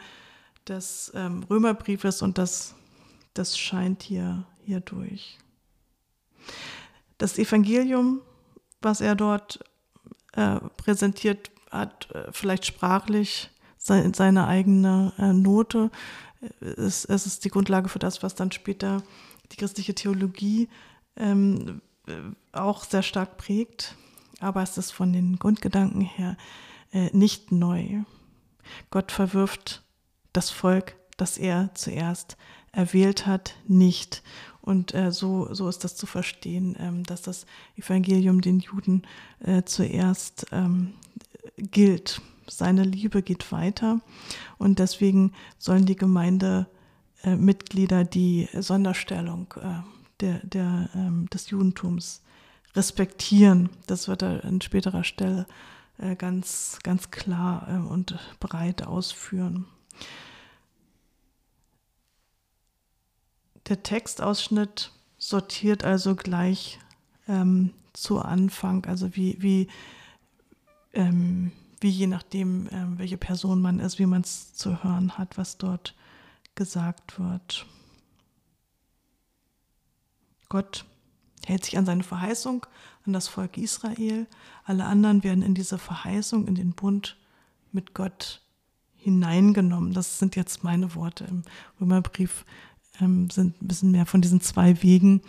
des 0.66 1.12
Römerbriefes 1.14 2.22
und 2.22 2.38
das, 2.38 2.74
das 3.34 3.58
scheint 3.58 4.02
hier, 4.02 4.44
hier 4.64 4.80
durch. 4.80 5.38
Das 7.18 7.38
Evangelium, 7.38 8.20
was 8.80 9.00
er 9.00 9.14
dort 9.14 9.60
äh, 10.32 10.60
präsentiert, 10.76 11.50
hat 11.70 12.10
äh, 12.12 12.30
vielleicht 12.32 12.66
sprachlich 12.66 13.50
seine 13.76 14.46
eigene 14.46 15.12
äh, 15.18 15.32
Note. 15.32 15.90
Es, 16.60 17.04
ist 17.04 17.44
die 17.44 17.50
Grundlage 17.50 17.88
für 17.88 17.98
das, 17.98 18.22
was 18.22 18.34
dann 18.34 18.50
später 18.50 19.02
die 19.52 19.56
christliche 19.56 19.94
Theologie 19.94 20.68
ähm, 21.16 21.82
äh, 22.06 22.12
auch 22.52 22.84
sehr 22.84 23.02
stark 23.02 23.36
prägt. 23.36 23.96
Aber 24.40 24.62
es 24.62 24.78
ist 24.78 24.90
von 24.90 25.12
den 25.12 25.38
Grundgedanken 25.38 26.00
her 26.00 26.36
nicht 27.12 27.50
neu. 27.50 28.02
Gott 28.90 29.10
verwirft 29.10 29.82
das 30.32 30.50
Volk, 30.50 30.96
das 31.16 31.38
er 31.38 31.70
zuerst 31.74 32.36
erwählt 32.74 33.26
hat, 33.26 33.56
nicht. 33.66 34.22
Und 34.60 34.94
äh, 34.94 35.12
so, 35.12 35.52
so 35.52 35.68
ist 35.68 35.84
das 35.84 35.96
zu 35.96 36.06
verstehen, 36.06 36.76
ähm, 36.78 37.04
dass 37.04 37.22
das 37.22 37.46
Evangelium 37.76 38.40
den 38.40 38.60
Juden 38.60 39.02
äh, 39.40 39.62
zuerst 39.64 40.46
ähm, 40.52 40.94
gilt 41.56 42.20
seine 42.46 42.84
Liebe 42.84 43.22
geht 43.22 43.50
weiter 43.52 44.00
und 44.58 44.78
deswegen 44.78 45.32
sollen 45.58 45.86
die 45.86 45.96
Gemeindemitglieder 45.96 48.00
äh, 48.00 48.06
die 48.06 48.48
Sonderstellung 48.52 49.54
äh, 49.60 49.80
der, 50.20 50.40
der, 50.44 50.90
ähm, 50.94 51.28
des 51.30 51.50
Judentums 51.50 52.22
respektieren. 52.74 53.70
Das 53.86 54.08
wird 54.08 54.22
er 54.22 54.44
an 54.44 54.60
späterer 54.60 55.04
Stelle 55.04 55.46
äh, 55.98 56.16
ganz, 56.16 56.78
ganz 56.82 57.10
klar 57.10 57.68
äh, 57.68 57.76
und 57.88 58.18
breit 58.40 58.86
ausführen. 58.86 59.66
Der 63.68 63.82
Textausschnitt 63.82 64.92
sortiert 65.18 65.84
also 65.84 66.14
gleich 66.14 66.78
ähm, 67.28 67.72
zu 67.92 68.20
Anfang, 68.20 68.84
also 68.86 69.16
wie, 69.16 69.36
wie 69.40 69.68
ähm, 70.92 71.52
wie 71.84 71.90
je 71.90 72.06
nachdem, 72.06 72.66
äh, 72.68 72.98
welche 72.98 73.18
Person 73.18 73.60
man 73.60 73.78
ist, 73.78 73.98
wie 73.98 74.06
man 74.06 74.22
es 74.22 74.54
zu 74.54 74.82
hören 74.82 75.18
hat, 75.18 75.36
was 75.36 75.58
dort 75.58 75.94
gesagt 76.54 77.18
wird. 77.18 77.66
Gott 80.48 80.86
hält 81.44 81.64
sich 81.64 81.76
an 81.76 81.84
seine 81.84 82.02
Verheißung, 82.02 82.64
an 83.04 83.12
das 83.12 83.28
Volk 83.28 83.58
Israel. 83.58 84.26
Alle 84.64 84.86
anderen 84.86 85.24
werden 85.24 85.42
in 85.42 85.54
diese 85.54 85.76
Verheißung, 85.76 86.46
in 86.46 86.54
den 86.54 86.72
Bund 86.72 87.18
mit 87.70 87.92
Gott 87.92 88.40
hineingenommen. 88.96 89.92
Das 89.92 90.18
sind 90.18 90.36
jetzt 90.36 90.64
meine 90.64 90.94
Worte. 90.94 91.24
Im 91.24 91.42
Römerbrief 91.78 92.46
ähm, 93.00 93.30
sind 93.30 93.60
ein 93.62 93.68
bisschen 93.68 93.90
mehr 93.90 94.06
von 94.06 94.20
diesen 94.20 94.40
zwei 94.40 94.82
Wegen 94.82 95.22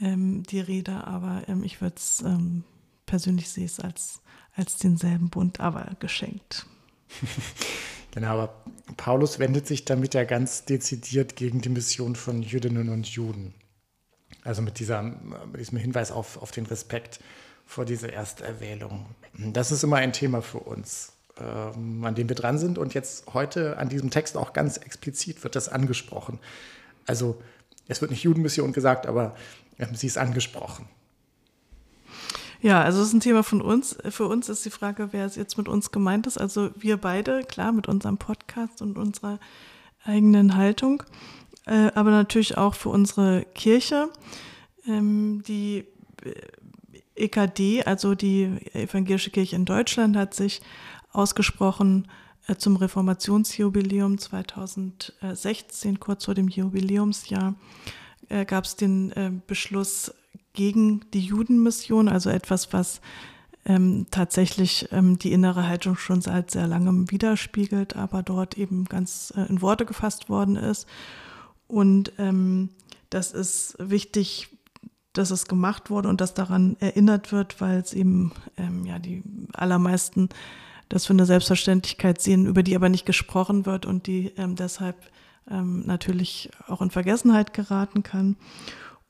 ähm, 0.00 0.42
die 0.44 0.60
Rede, 0.60 1.06
aber 1.06 1.42
ähm, 1.48 1.64
ich 1.64 1.80
würde 1.80 1.96
es 1.96 2.22
ähm, 2.22 2.64
persönlich 3.06 3.48
sehe 3.48 3.66
es 3.66 3.80
als 3.80 4.20
als 4.58 4.76
denselben 4.76 5.30
Bund, 5.30 5.60
aber 5.60 5.92
geschenkt. 6.00 6.66
genau, 8.10 8.28
aber 8.28 8.54
Paulus 8.96 9.38
wendet 9.38 9.66
sich 9.66 9.84
damit 9.84 10.14
ja 10.14 10.24
ganz 10.24 10.64
dezidiert 10.64 11.36
gegen 11.36 11.60
die 11.60 11.68
Mission 11.68 12.16
von 12.16 12.42
Jüdinnen 12.42 12.88
und 12.88 13.06
Juden. 13.06 13.54
Also 14.42 14.62
mit, 14.62 14.78
dieser, 14.78 15.02
mit 15.02 15.60
diesem 15.60 15.78
Hinweis 15.78 16.10
auf, 16.10 16.42
auf 16.42 16.50
den 16.50 16.66
Respekt 16.66 17.20
vor 17.64 17.84
dieser 17.84 18.12
Ersterwählung. 18.12 19.06
Das 19.34 19.70
ist 19.70 19.84
immer 19.84 19.96
ein 19.96 20.12
Thema 20.12 20.42
für 20.42 20.58
uns, 20.58 21.12
ähm, 21.38 22.04
an 22.04 22.14
dem 22.14 22.28
wir 22.28 22.36
dran 22.36 22.58
sind. 22.58 22.78
Und 22.78 22.94
jetzt 22.94 23.32
heute 23.32 23.76
an 23.76 23.88
diesem 23.88 24.10
Text 24.10 24.36
auch 24.36 24.52
ganz 24.52 24.76
explizit 24.78 25.44
wird 25.44 25.54
das 25.54 25.68
angesprochen. 25.68 26.40
Also 27.08 27.40
es 27.88 28.00
wird 28.00 28.10
nicht 28.10 28.22
Judenmission 28.22 28.72
gesagt, 28.72 29.06
aber 29.06 29.34
ähm, 29.78 29.94
sie 29.94 30.06
ist 30.06 30.18
angesprochen. 30.18 30.86
Ja, 32.60 32.82
also 32.82 33.00
es 33.00 33.08
ist 33.08 33.14
ein 33.14 33.20
Thema 33.20 33.42
von 33.42 33.62
uns. 33.62 33.96
Für 34.10 34.26
uns 34.26 34.48
ist 34.48 34.64
die 34.64 34.70
Frage, 34.70 35.08
wer 35.12 35.26
jetzt 35.26 35.58
mit 35.58 35.68
uns 35.68 35.92
gemeint 35.92 36.26
ist. 36.26 36.38
Also 36.38 36.70
wir 36.76 36.96
beide, 36.96 37.44
klar, 37.44 37.72
mit 37.72 37.88
unserem 37.88 38.18
Podcast 38.18 38.82
und 38.82 38.98
unserer 38.98 39.38
eigenen 40.04 40.56
Haltung, 40.56 41.02
äh, 41.66 41.90
aber 41.94 42.10
natürlich 42.10 42.58
auch 42.58 42.74
für 42.74 42.88
unsere 42.90 43.46
Kirche. 43.54 44.10
Ähm, 44.86 45.42
die 45.46 45.86
EKD, 47.14 47.84
also 47.84 48.14
die 48.14 48.44
Evangelische 48.72 49.30
Kirche 49.30 49.56
in 49.56 49.64
Deutschland, 49.64 50.16
hat 50.16 50.34
sich 50.34 50.60
ausgesprochen 51.12 52.06
äh, 52.06 52.27
zum 52.56 52.76
Reformationsjubiläum 52.76 54.18
2016, 54.18 56.00
kurz 56.00 56.24
vor 56.24 56.34
dem 56.34 56.48
Jubiläumsjahr, 56.48 57.54
äh, 58.28 58.44
gab 58.44 58.64
es 58.64 58.76
den 58.76 59.12
äh, 59.12 59.32
Beschluss, 59.46 60.12
gegen 60.58 61.02
die 61.14 61.20
Judenmission, 61.20 62.08
also 62.08 62.30
etwas, 62.30 62.72
was 62.72 63.00
ähm, 63.64 64.06
tatsächlich 64.10 64.88
ähm, 64.90 65.16
die 65.16 65.30
innere 65.30 65.68
Haltung 65.68 65.96
schon 65.96 66.20
seit 66.20 66.50
sehr 66.50 66.66
langem 66.66 67.12
widerspiegelt, 67.12 67.94
aber 67.94 68.24
dort 68.24 68.58
eben 68.58 68.86
ganz 68.86 69.32
äh, 69.36 69.42
in 69.42 69.62
Worte 69.62 69.86
gefasst 69.86 70.28
worden 70.28 70.56
ist. 70.56 70.88
Und 71.68 72.12
ähm, 72.18 72.70
das 73.08 73.30
ist 73.30 73.76
wichtig, 73.78 74.48
dass 75.12 75.30
es 75.30 75.46
gemacht 75.46 75.90
wurde 75.90 76.08
und 76.08 76.20
dass 76.20 76.34
daran 76.34 76.76
erinnert 76.80 77.30
wird, 77.30 77.60
weil 77.60 77.78
es 77.78 77.92
eben 77.92 78.32
ja 78.84 78.98
die 78.98 79.22
allermeisten 79.52 80.28
das 80.88 81.06
für 81.06 81.12
eine 81.12 81.26
Selbstverständlichkeit 81.26 82.20
sehen, 82.20 82.46
über 82.46 82.62
die 82.62 82.76
aber 82.76 82.88
nicht 82.88 83.06
gesprochen 83.06 83.66
wird 83.66 83.86
und 83.86 84.06
die 84.06 84.32
ähm, 84.36 84.56
deshalb 84.56 84.96
ähm, 85.50 85.84
natürlich 85.86 86.50
auch 86.66 86.82
in 86.82 86.90
Vergessenheit 86.90 87.52
geraten 87.52 88.02
kann. 88.02 88.36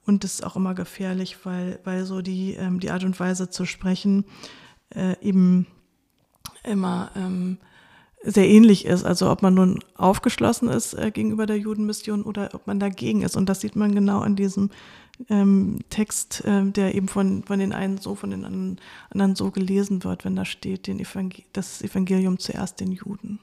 Und 0.05 0.25
das 0.25 0.35
ist 0.35 0.45
auch 0.45 0.57
immer 0.57 0.75
gefährlich, 0.75 1.37
weil, 1.45 1.81
weil 1.85 2.05
so 2.05 2.23
die, 2.23 2.55
ähm, 2.55 2.81
die 2.81 2.91
Art 2.91 3.05
und 3.05 3.19
Weise 3.21 3.51
zu 3.51 3.67
sprechen 3.67 4.25
äh, 4.95 5.17
eben 5.21 5.67
immer 6.65 7.11
ähm, 7.15 7.59
sehr 8.23 8.49
ähnlich 8.49 8.85
ist. 8.85 9.05
Also 9.05 9.31
ob 9.31 9.43
man 9.43 9.55
nun 9.55 9.79
aufgeschlossen 9.95 10.69
ist 10.69 10.95
äh, 10.95 11.11
gegenüber 11.11 11.47
der 11.47 11.59
Judenmission 11.59 12.23
oder 12.23 12.51
ob 12.55 12.67
man 12.67 12.81
dagegen 12.81 13.23
ist. 13.23 13.37
Und 13.37 13.49
das 13.49 13.61
sieht 13.61 13.77
man 13.77 13.95
genau 13.95 14.21
an 14.21 14.37
diesem 14.37 14.71
ähm, 15.29 15.81
Text, 15.91 16.45
äh, 16.45 16.65
der 16.71 16.95
eben 16.95 17.09
von, 17.09 17.43
von 17.45 17.59
den 17.59 17.73
einen 17.73 17.99
so, 17.99 18.15
von 18.15 18.31
den 18.31 18.45
anderen, 18.45 18.81
anderen 19.11 19.37
so 19.37 19.51
gelesen 19.51 20.05
wird, 20.05 20.25
wenn 20.25 20.37
da 20.37 20.45
steht, 20.45 20.87
den 20.87 21.01
Evangel 21.01 21.45
das 21.53 21.83
Evangelium 21.83 22.39
zuerst 22.39 22.81
den 22.81 22.93
Juden. 22.93 23.39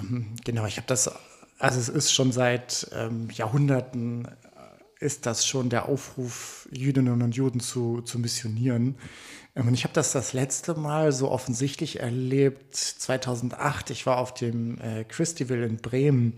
Ähm, 0.00 0.34
genau, 0.44 0.66
ich 0.66 0.76
habe 0.76 0.86
das, 0.86 1.10
also 1.58 1.78
es 1.78 1.88
ist 1.88 2.12
schon 2.12 2.32
seit 2.32 2.88
ähm, 2.92 3.28
Jahrhunderten 3.30 4.28
ist 5.00 5.26
das 5.26 5.46
schon 5.46 5.70
der 5.70 5.88
Aufruf, 5.88 6.68
Jüdinnen 6.72 7.22
und 7.22 7.36
Juden 7.36 7.60
zu, 7.60 8.00
zu 8.02 8.18
missionieren. 8.18 8.96
Ähm, 9.54 9.68
und 9.68 9.74
ich 9.74 9.84
habe 9.84 9.94
das 9.94 10.12
das 10.12 10.32
letzte 10.32 10.74
Mal 10.74 11.12
so 11.12 11.30
offensichtlich 11.30 12.00
erlebt 12.00 12.74
2008. 12.74 13.90
Ich 13.90 14.06
war 14.06 14.18
auf 14.18 14.34
dem 14.34 14.78
äh, 14.80 15.04
Christival 15.04 15.62
in 15.62 15.76
Bremen 15.76 16.34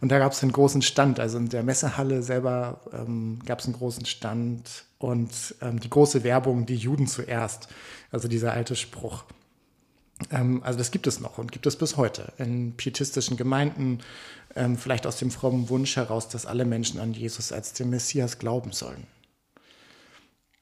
und 0.00 0.10
da 0.10 0.18
gab 0.18 0.32
es 0.32 0.42
einen 0.42 0.52
großen 0.52 0.82
Stand. 0.82 1.20
Also 1.20 1.38
in 1.38 1.48
der 1.48 1.62
Messehalle 1.62 2.22
selber 2.22 2.80
ähm, 2.92 3.38
gab 3.44 3.60
es 3.60 3.66
einen 3.66 3.74
großen 3.74 4.06
Stand 4.06 4.84
und 4.98 5.54
ähm, 5.60 5.80
die 5.80 5.90
große 5.90 6.24
Werbung, 6.24 6.66
die 6.66 6.76
Juden 6.76 7.06
zuerst. 7.06 7.68
Also 8.10 8.28
dieser 8.28 8.52
alte 8.52 8.76
Spruch. 8.76 9.24
Ähm, 10.30 10.62
also 10.62 10.78
das 10.78 10.90
gibt 10.90 11.06
es 11.06 11.20
noch 11.20 11.38
und 11.38 11.52
gibt 11.52 11.66
es 11.66 11.76
bis 11.76 11.96
heute 11.96 12.32
in 12.38 12.76
pietistischen 12.76 13.36
Gemeinden, 13.36 14.00
ähm, 14.56 14.76
vielleicht 14.76 15.06
aus 15.06 15.18
dem 15.18 15.30
frommen 15.30 15.68
Wunsch 15.68 15.96
heraus, 15.96 16.28
dass 16.28 16.46
alle 16.46 16.64
Menschen 16.64 17.00
an 17.00 17.12
Jesus 17.12 17.52
als 17.52 17.72
den 17.72 17.90
Messias 17.90 18.38
glauben 18.38 18.72
sollen. 18.72 19.06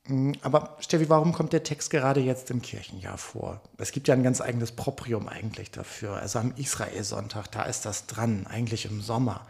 Mm, 0.08 0.32
aber 0.42 0.76
Steffi, 0.80 1.08
warum 1.08 1.32
kommt 1.32 1.52
der 1.52 1.62
Text 1.62 1.90
gerade 1.90 2.20
jetzt 2.20 2.50
im 2.50 2.62
Kirchenjahr 2.62 3.18
vor? 3.18 3.60
Es 3.78 3.92
gibt 3.92 4.08
ja 4.08 4.14
ein 4.14 4.22
ganz 4.22 4.40
eigenes 4.40 4.72
Proprium 4.72 5.28
eigentlich 5.28 5.70
dafür. 5.70 6.16
Also 6.16 6.38
am 6.38 6.54
Israelsonntag, 6.56 7.50
da 7.52 7.64
ist 7.64 7.84
das 7.84 8.06
dran, 8.06 8.46
eigentlich 8.46 8.86
im 8.86 9.00
Sommer. 9.00 9.46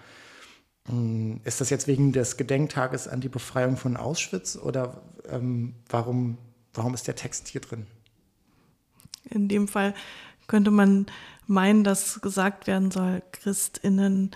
Mm, 0.89 1.37
ist 1.45 1.61
das 1.61 1.71
jetzt 1.71 1.87
wegen 1.87 2.13
des 2.13 2.37
Gedenktages 2.37 3.09
an 3.09 3.21
die 3.21 3.29
Befreiung 3.29 3.77
von 3.77 3.97
Auschwitz 3.97 4.57
oder 4.57 5.03
ähm, 5.29 5.75
warum, 5.89 6.39
warum 6.75 6.95
ist 6.95 7.07
der 7.07 7.17
Text 7.17 7.49
hier 7.49 7.61
drin? 7.61 7.87
In 9.25 9.49
dem 9.49 9.69
Fall 9.69 9.95
könnte 10.47 10.71
man 10.71 11.07
meinen, 11.47 11.85
dass 11.85 12.21
gesagt 12.21 12.67
werden 12.67 12.91
soll, 12.91 13.23
Christinnen 13.33 14.31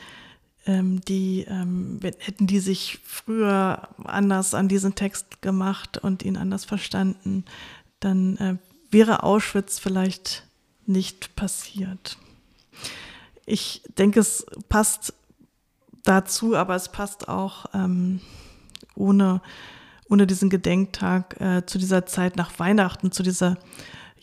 ähm, 0.67 1.01
die 1.03 1.47
ähm, 1.49 2.01
hätten 2.19 2.47
die 2.47 2.59
sich 2.59 2.99
früher 3.05 3.89
anders 4.05 4.53
an 4.53 4.69
diesen 4.69 4.95
Text 4.95 5.41
gemacht 5.41 5.99
und 5.99 6.25
ihn 6.25 6.37
anders 6.37 6.65
verstanden, 6.65 7.45
dann 8.01 8.37
äh, 8.39 8.57
wäre 8.91 9.23
Auschwitz 9.23 9.79
vielleicht 9.79 10.45
nicht 10.85 11.37
passiert. 11.37 12.19
Ich 13.47 13.83
denke, 13.97 14.21
es 14.21 14.45
passt 14.69 15.15
dazu, 16.05 16.57
aber 16.57 16.75
es 16.75 16.91
passt 16.91 17.29
auch 17.29 17.67
ähm, 17.73 18.21
ohne, 18.95 19.41
ohne 20.09 20.27
diesen 20.27 20.51
Gedenktag 20.51 21.41
äh, 21.41 21.65
zu 21.65 21.79
dieser 21.79 22.07
Zeit 22.07 22.37
nach 22.37 22.59
Weihnachten, 22.59 23.13
zu 23.13 23.23
dieser 23.23 23.57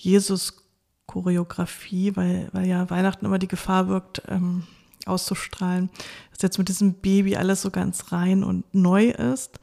Jesus-Choreografie, 0.04 2.16
weil, 2.16 2.50
weil 2.52 2.68
ja 2.68 2.90
Weihnachten 2.90 3.26
immer 3.26 3.40
die 3.40 3.48
Gefahr 3.48 3.88
wirkt, 3.88 4.22
ähm, 4.28 4.64
auszustrahlen, 5.06 5.90
dass 6.32 6.42
jetzt 6.42 6.58
mit 6.58 6.70
diesem 6.70 6.96
Baby 6.96 7.36
alles 7.36 7.62
so 7.62 7.72
ganz 7.72 8.12
rein 8.12 8.44
und 8.44 8.66
neu 8.74 9.10
ist. 9.10 9.60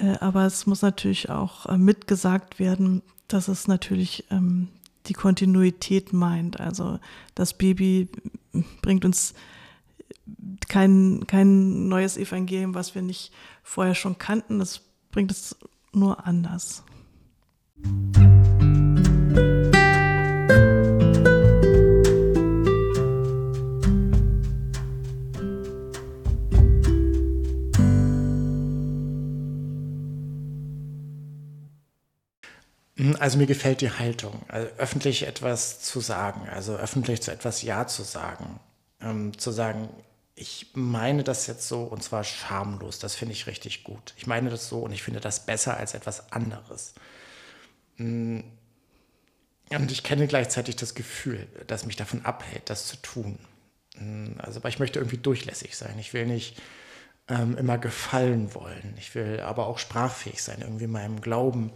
Äh, 0.00 0.16
aber 0.20 0.46
es 0.46 0.66
muss 0.66 0.82
natürlich 0.82 1.30
auch 1.30 1.66
äh, 1.66 1.78
mitgesagt 1.78 2.58
werden, 2.58 3.02
dass 3.28 3.48
es 3.48 3.68
natürlich 3.68 4.24
ähm, 4.30 4.68
die 5.06 5.14
Kontinuität 5.14 6.12
meint. 6.12 6.60
Also 6.60 6.98
das 7.34 7.54
Baby 7.54 8.08
bringt 8.82 9.04
uns 9.04 9.34
kein, 10.68 11.26
kein 11.26 11.88
neues 11.88 12.16
Evangelium, 12.16 12.74
was 12.74 12.94
wir 12.94 13.02
nicht 13.02 13.32
vorher 13.62 13.94
schon 13.94 14.18
kannten. 14.18 14.58
Das 14.58 14.82
bringt 15.10 15.30
es 15.30 15.56
nur 15.92 16.26
anders. 16.26 16.84
Also 33.20 33.36
mir 33.36 33.46
gefällt 33.46 33.82
die 33.82 33.90
Haltung, 33.90 34.42
also 34.48 34.68
öffentlich 34.78 35.26
etwas 35.26 35.80
zu 35.80 36.00
sagen, 36.00 36.48
also 36.48 36.76
öffentlich 36.76 37.20
zu 37.20 37.30
etwas 37.30 37.60
Ja 37.62 37.86
zu 37.86 38.02
sagen. 38.02 38.58
Ähm, 39.02 39.36
zu 39.36 39.50
sagen, 39.50 39.90
ich 40.34 40.68
meine 40.74 41.24
das 41.24 41.46
jetzt 41.46 41.68
so 41.68 41.82
und 41.82 42.02
zwar 42.02 42.24
schamlos, 42.24 42.98
das 42.98 43.14
finde 43.14 43.34
ich 43.34 43.46
richtig 43.46 43.84
gut. 43.84 44.14
Ich 44.16 44.26
meine 44.26 44.48
das 44.48 44.68
so 44.68 44.80
und 44.80 44.92
ich 44.92 45.02
finde 45.02 45.20
das 45.20 45.44
besser 45.44 45.76
als 45.76 45.94
etwas 45.94 46.32
anderes. 46.32 46.94
Hm, 47.96 48.44
und 49.76 49.92
ich 49.92 50.02
kenne 50.02 50.26
gleichzeitig 50.26 50.76
das 50.76 50.94
Gefühl, 50.94 51.46
das 51.66 51.84
mich 51.84 51.96
davon 51.96 52.24
abhält, 52.24 52.70
das 52.70 52.86
zu 52.86 52.96
tun. 52.96 53.38
Hm, 53.96 54.36
also, 54.38 54.60
aber 54.60 54.68
ich 54.68 54.78
möchte 54.78 54.98
irgendwie 54.98 55.18
durchlässig 55.18 55.76
sein. 55.76 55.98
Ich 55.98 56.14
will 56.14 56.26
nicht 56.26 56.60
ähm, 57.28 57.56
immer 57.58 57.78
gefallen 57.78 58.54
wollen. 58.54 58.94
Ich 58.98 59.14
will 59.14 59.40
aber 59.40 59.66
auch 59.66 59.78
sprachfähig 59.78 60.42
sein, 60.42 60.60
irgendwie 60.60 60.86
meinem 60.86 61.20
Glauben 61.20 61.72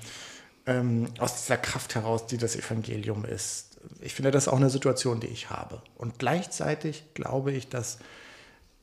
ähm, 0.67 1.09
aus 1.19 1.43
dieser 1.43 1.57
Kraft 1.57 1.95
heraus, 1.95 2.27
die 2.27 2.39
das 2.39 2.57
Evangelium 2.57 3.25
ist. 3.25 3.79
Ich 4.01 4.15
finde 4.15 4.31
das 4.31 4.49
auch 4.49 4.57
eine 4.57 4.71
Situation, 4.71 5.21
die 5.21 5.27
ich 5.27 5.51
habe. 5.51 5.83
Und 5.97 6.19
gleichzeitig 6.19 7.05
glaube 7.15 7.53
ich, 7.53 7.69
dass 7.69 7.99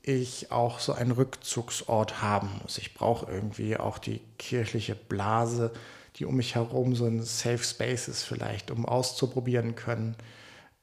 ich 0.02 0.50
auch 0.50 0.78
so 0.78 0.92
einen 0.92 1.10
Rückzugsort 1.10 2.22
haben 2.22 2.60
muss. 2.62 2.78
Ich 2.78 2.94
brauche 2.94 3.30
irgendwie 3.30 3.76
auch 3.76 3.98
die 3.98 4.20
kirchliche 4.38 4.94
Blase, 4.94 5.72
die 6.16 6.24
um 6.24 6.36
mich 6.36 6.54
herum 6.54 6.94
so 6.94 7.06
ein 7.06 7.22
Safe 7.22 7.62
Space 7.62 8.08
ist 8.08 8.22
vielleicht, 8.22 8.70
um 8.70 8.86
auszuprobieren 8.86 9.74
können, 9.74 10.16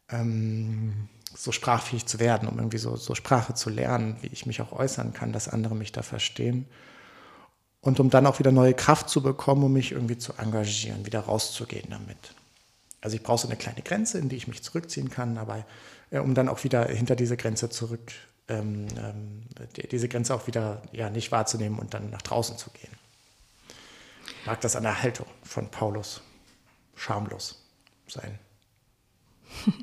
ähm, 0.10 1.10
so 1.36 1.52
sprachfähig 1.52 2.06
zu 2.06 2.20
werden, 2.20 2.48
um 2.48 2.58
irgendwie 2.58 2.78
so, 2.78 2.96
so 2.96 3.13
Sprache 3.16 3.54
zu 3.54 3.70
lernen, 3.70 4.18
wie 4.22 4.28
ich 4.28 4.46
mich 4.46 4.62
auch 4.62 4.72
äußern 4.72 5.13
kann, 5.13 5.34
dass 5.34 5.48
andere 5.48 5.76
mich 5.76 5.92
da 5.92 6.02
verstehen 6.02 6.66
und 7.82 8.00
um 8.00 8.10
dann 8.10 8.26
auch 8.26 8.40
wieder 8.40 8.52
neue 8.52 8.74
Kraft 8.74 9.10
zu 9.10 9.22
bekommen, 9.22 9.63
um 9.63 9.74
mich 9.74 9.92
irgendwie 9.92 10.18
zu 10.18 10.34
engagieren, 10.34 11.06
wieder 11.06 11.22
rauszugehen 11.22 11.90
damit. 11.90 12.18
Also 13.02 13.16
ich 13.16 13.24
brauche 13.24 13.40
so 13.40 13.48
eine 13.48 13.58
kleine 13.58 13.82
Grenze, 13.82 14.18
in 14.18 14.30
die 14.30 14.36
ich 14.36 14.48
mich 14.48 14.63
zurückziehen 14.63 15.10
kann, 15.10 15.38
aber 15.38 15.66
äh, 16.12 16.20
um 16.20 16.34
dann 16.34 16.50
auch 16.50 16.63
wieder 16.63 16.86
hinter 16.86 17.16
diese 17.16 17.38
Grenze 17.38 17.70
zurück, 17.70 18.12
ähm, 18.50 18.88
ähm, 18.98 19.44
diese 19.92 20.10
Grenze 20.10 20.34
auch 20.34 20.48
wieder 20.48 20.82
ja, 20.92 21.10
nicht 21.10 21.32
wahrzunehmen 21.32 21.80
und 21.80 21.94
dann 21.94 22.10
nach 22.10 22.22
draußen 22.22 22.58
zu 22.58 22.72
gehen. 22.72 22.92
Mag 24.48 24.62
das 24.62 24.78
an 24.78 24.84
der 24.84 25.04
Haltung 25.04 25.28
von 25.44 25.70
Paulus. 25.70 26.22
Schamlos 26.96 27.62
sein. 28.08 28.40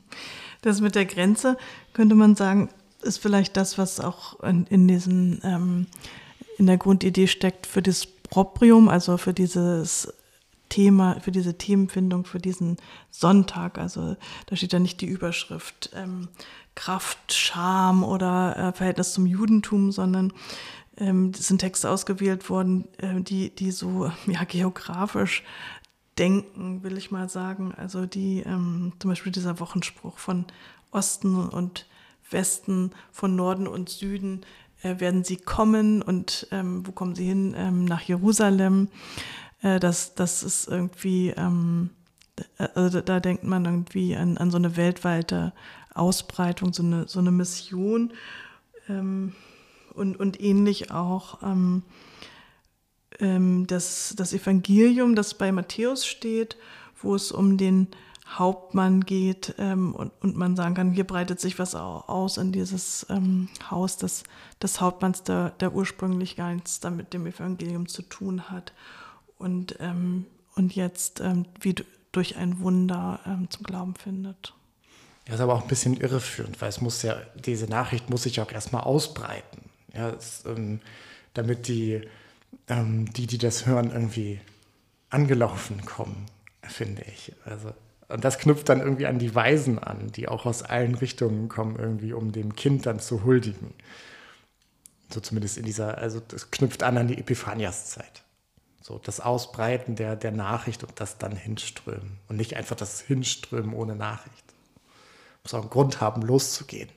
Das 0.62 0.81
mit 0.81 0.94
der 0.94 1.05
Grenze, 1.05 1.59
könnte 1.92 2.14
man 2.14 2.37
sagen, 2.37 2.70
ist 3.03 3.18
vielleicht 3.18 3.55
das, 3.59 3.77
was 3.77 4.00
auch 4.00 4.40
in, 4.40 4.64
in 4.68 4.88
diesen 4.88 5.42
ähm, 5.44 5.88
in 6.57 6.66
der 6.66 6.79
Grundidee 6.79 7.27
steckt 7.27 7.66
für 7.66 7.83
das 7.83 8.07
Proprium, 8.07 8.88
also 8.88 9.18
für 9.18 9.35
dieses 9.35 10.11
Thema, 10.70 11.20
für 11.20 11.33
diese 11.33 11.59
Themenfindung, 11.59 12.24
für 12.24 12.38
diesen 12.38 12.79
Sonntag. 13.11 13.77
Also 13.77 14.16
da 14.46 14.57
steht 14.57 14.72
ja 14.72 14.79
nicht 14.79 15.03
die 15.03 15.07
Überschrift 15.07 15.90
ähm, 15.94 16.29
Kraft, 16.74 17.35
Scham 17.35 18.03
oder 18.03 18.57
äh, 18.57 18.72
Verhältnis 18.72 19.12
zum 19.12 19.27
Judentum, 19.27 19.92
sondern 19.92 20.33
ähm, 20.98 21.35
sind 21.35 21.59
Texte 21.59 21.90
ausgewählt 21.90 22.48
worden, 22.48 22.88
äh, 22.98 23.20
die, 23.20 23.54
die 23.54 23.70
so 23.70 24.11
ja, 24.26 24.44
geografisch 24.44 25.42
denken, 26.18 26.83
will 26.83 26.96
ich 26.96 27.11
mal 27.11 27.28
sagen. 27.28 27.74
Also 27.74 28.07
die, 28.07 28.40
ähm, 28.40 28.92
zum 28.98 29.11
Beispiel 29.11 29.33
dieser 29.33 29.61
Wochenspruch 29.61 30.18
von 30.18 30.44
Osten 30.90 31.37
und 31.48 31.87
Westen, 32.30 32.92
von 33.12 33.37
Norden 33.37 33.66
und 33.66 33.88
Süden, 33.88 34.44
äh, 34.83 35.00
werden 35.00 35.24
sie 35.24 35.37
kommen 35.37 36.02
und 36.02 36.46
ähm, 36.50 36.87
wo 36.87 36.92
kommen 36.92 37.14
sie 37.14 37.26
hin? 37.26 37.54
Ähm, 37.57 37.85
nach 37.85 38.02
Jerusalem. 38.02 38.88
Äh, 39.62 39.80
das, 39.80 40.14
das 40.14 40.42
ist 40.42 40.68
irgendwie, 40.68 41.30
ähm, 41.30 41.90
also 42.74 43.00
da 43.00 43.20
denkt 43.20 43.44
man 43.44 43.64
irgendwie 43.64 44.16
an, 44.16 44.38
an 44.38 44.50
so 44.50 44.57
eine 44.57 44.76
weltweite 44.76 45.52
Ausbreitung, 45.94 46.72
so 46.72 46.83
eine, 46.83 47.09
so 47.09 47.18
eine 47.18 47.30
Mission. 47.30 48.12
Ähm, 48.88 49.35
und, 49.94 50.18
und 50.18 50.40
ähnlich 50.40 50.90
auch 50.90 51.42
ähm, 51.42 51.83
ähm, 53.20 53.66
das, 53.66 54.14
das 54.16 54.33
Evangelium, 54.33 55.14
das 55.14 55.35
bei 55.35 55.52
Matthäus 55.52 56.07
steht, 56.07 56.57
wo 57.00 57.14
es 57.14 57.33
um 57.33 57.57
den 57.57 57.88
Hauptmann 58.26 59.02
geht 59.02 59.54
ähm, 59.59 59.94
und, 59.94 60.11
und 60.20 60.37
man 60.37 60.57
sagen 60.57 60.74
kann, 60.74 60.92
hier 60.92 61.04
breitet 61.04 61.40
sich 61.40 61.59
was 61.59 61.74
aus 61.74 62.38
in 62.38 62.52
dieses 62.52 63.07
ähm, 63.11 63.48
Haus 63.70 63.98
des, 63.98 64.24
des 64.62 64.80
Hauptmanns, 64.80 65.22
der, 65.22 65.50
der 65.50 65.74
ursprünglich 65.74 66.37
gar 66.37 66.52
nichts 66.52 66.80
damit 66.80 67.12
dem 67.12 67.26
Evangelium 67.26 67.87
zu 67.87 68.02
tun 68.02 68.50
hat. 68.50 68.72
Und, 69.37 69.76
ähm, 69.80 70.26
und 70.54 70.74
jetzt, 70.74 71.20
ähm, 71.20 71.44
wie 71.61 71.74
durch 72.12 72.37
ein 72.37 72.61
Wunder 72.61 73.20
ähm, 73.26 73.50
zum 73.50 73.64
Glauben 73.64 73.94
findet. 73.94 74.54
Ja, 75.28 75.35
ist 75.35 75.40
aber 75.40 75.54
auch 75.54 75.62
ein 75.62 75.68
bisschen 75.68 75.96
irreführend, 75.96 76.61
weil 76.61 76.68
es 76.68 76.80
muss 76.80 77.02
ja, 77.02 77.16
diese 77.35 77.66
Nachricht 77.66 78.09
muss 78.09 78.22
sich 78.22 78.40
auch 78.40 78.50
erstmal 78.50 78.83
ausbreiten. 78.83 79.63
Ja, 79.94 80.11
es, 80.11 80.44
ähm, 80.46 80.80
damit 81.35 81.68
die, 81.68 82.02
ähm, 82.68 83.12
die, 83.12 83.26
die 83.26 83.38
das 83.38 83.66
hören, 83.66 83.90
irgendwie 83.90 84.40
angelaufen 85.11 85.85
kommen, 85.85 86.26
finde 86.62 87.02
ich. 87.02 87.33
Also, 87.44 87.72
und 88.09 88.24
das 88.24 88.38
knüpft 88.38 88.68
dann 88.68 88.80
irgendwie 88.80 89.07
an 89.07 89.18
die 89.18 89.35
Weisen 89.35 89.78
an, 89.78 90.12
die 90.12 90.28
auch 90.28 90.46
aus 90.46 90.62
allen 90.62 90.94
Richtungen 90.94 91.48
kommen, 91.48 91.76
irgendwie, 91.76 92.12
um 92.12 92.33
dem 92.33 92.54
Kind 92.54 92.87
dann 92.87 93.00
zu 93.00 93.24
huldigen. 93.24 93.72
So 95.12 95.20
zumindest 95.20 95.59
in 95.59 95.64
dieser, 95.64 95.98
also 95.98 96.20
das 96.20 96.50
knüpft 96.50 96.83
an 96.83 96.98
an 96.98 97.09
die 97.09 97.18
Epiphaniaszeit. 97.18 98.22
So 98.83 98.98
das 98.98 99.20
Ausbreiten 99.20 99.96
der, 99.96 100.16
der 100.16 100.33
Nachricht 100.33 100.85
und 100.85 101.00
das 101.00 101.16
dann 101.18 101.35
hinströmen. 101.35 102.18
Und 102.28 102.37
nicht 102.37 102.57
einfach 102.57 102.76
das 102.76 103.00
Hinströmen 103.00 103.72
ohne 103.72 103.96
Nachricht. 103.96 104.44
Muss 105.42 105.54
auch 105.54 105.61
einen 105.61 105.70
Grund 105.70 106.00
haben, 106.00 106.22
loszugehen. 106.22 106.90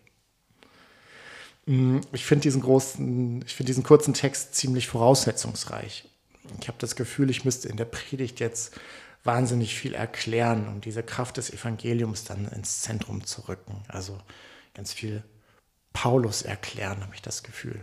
Mm, 1.67 1.99
ich 2.13 2.25
finde 2.25 2.43
diesen 2.43 2.62
großen, 2.62 3.43
ich 3.45 3.53
finde 3.53 3.67
diesen 3.67 3.84
kurzen 3.84 4.13
Text 4.13 4.56
ziemlich 4.56 4.88
voraussetzungsreich. 4.88 6.06
Ich 6.60 6.67
habe 6.67 6.77
das 6.80 6.95
Gefühl, 6.95 7.30
ich 7.30 7.45
müsste 7.45 7.67
in 7.67 7.77
der 7.77 7.86
Predigt 7.86 8.39
jetzt 8.39 8.73
wahnsinnig 9.23 9.75
viel 9.75 9.93
erklären, 9.93 10.67
um 10.67 10.82
diese 10.82 11.03
Kraft 11.03 11.38
des 11.38 11.51
Evangeliums 11.51 12.23
dann 12.23 12.47
ins 12.47 12.82
Zentrum 12.82 13.25
zu 13.25 13.41
rücken. 13.49 13.84
Also 13.89 14.17
ganz 14.73 14.93
viel 14.93 15.23
Paulus 15.91 16.41
erklären, 16.41 17.01
habe 17.03 17.13
ich 17.13 17.21
das 17.21 17.43
Gefühl. 17.43 17.80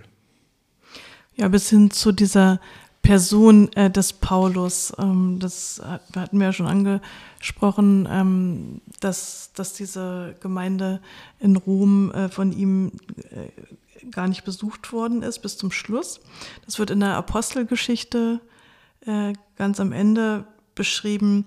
Ja, 1.37 1.49
bis 1.49 1.68
hin 1.68 1.90
zu 1.90 2.12
dieser 2.12 2.61
Person 3.05 3.71
äh, 3.75 3.90
des 3.90 4.14
Paulus. 4.14 4.93
Ähm, 4.99 5.38
das 5.38 5.81
hatten 6.17 6.38
wir 6.38 6.47
ja 6.47 6.53
schon 6.53 6.67
angesprochen, 6.67 8.09
ähm, 8.11 8.81
dass, 9.01 9.53
dass 9.53 9.75
diese 9.75 10.35
Gemeinde 10.40 11.01
in 11.38 11.57
Rom 11.57 12.11
äh, 12.12 12.31
von 12.31 12.51
ihm 12.51 12.93
äh, 13.31 14.11
gar 14.11 14.27
nicht 14.27 14.45
besucht 14.45 14.93
worden 14.93 15.23
ist 15.23 15.40
bis 15.40 15.59
zum 15.59 15.71
Schluss. 15.71 16.21
Das 16.64 16.79
wird 16.79 16.90
in 16.90 17.01
der 17.01 17.17
Apostelgeschichte 17.17 18.40
äh, 19.07 19.35
ganz 19.57 19.81
am 19.81 19.93
Ende 19.93 20.47
beschrieben. 20.75 21.45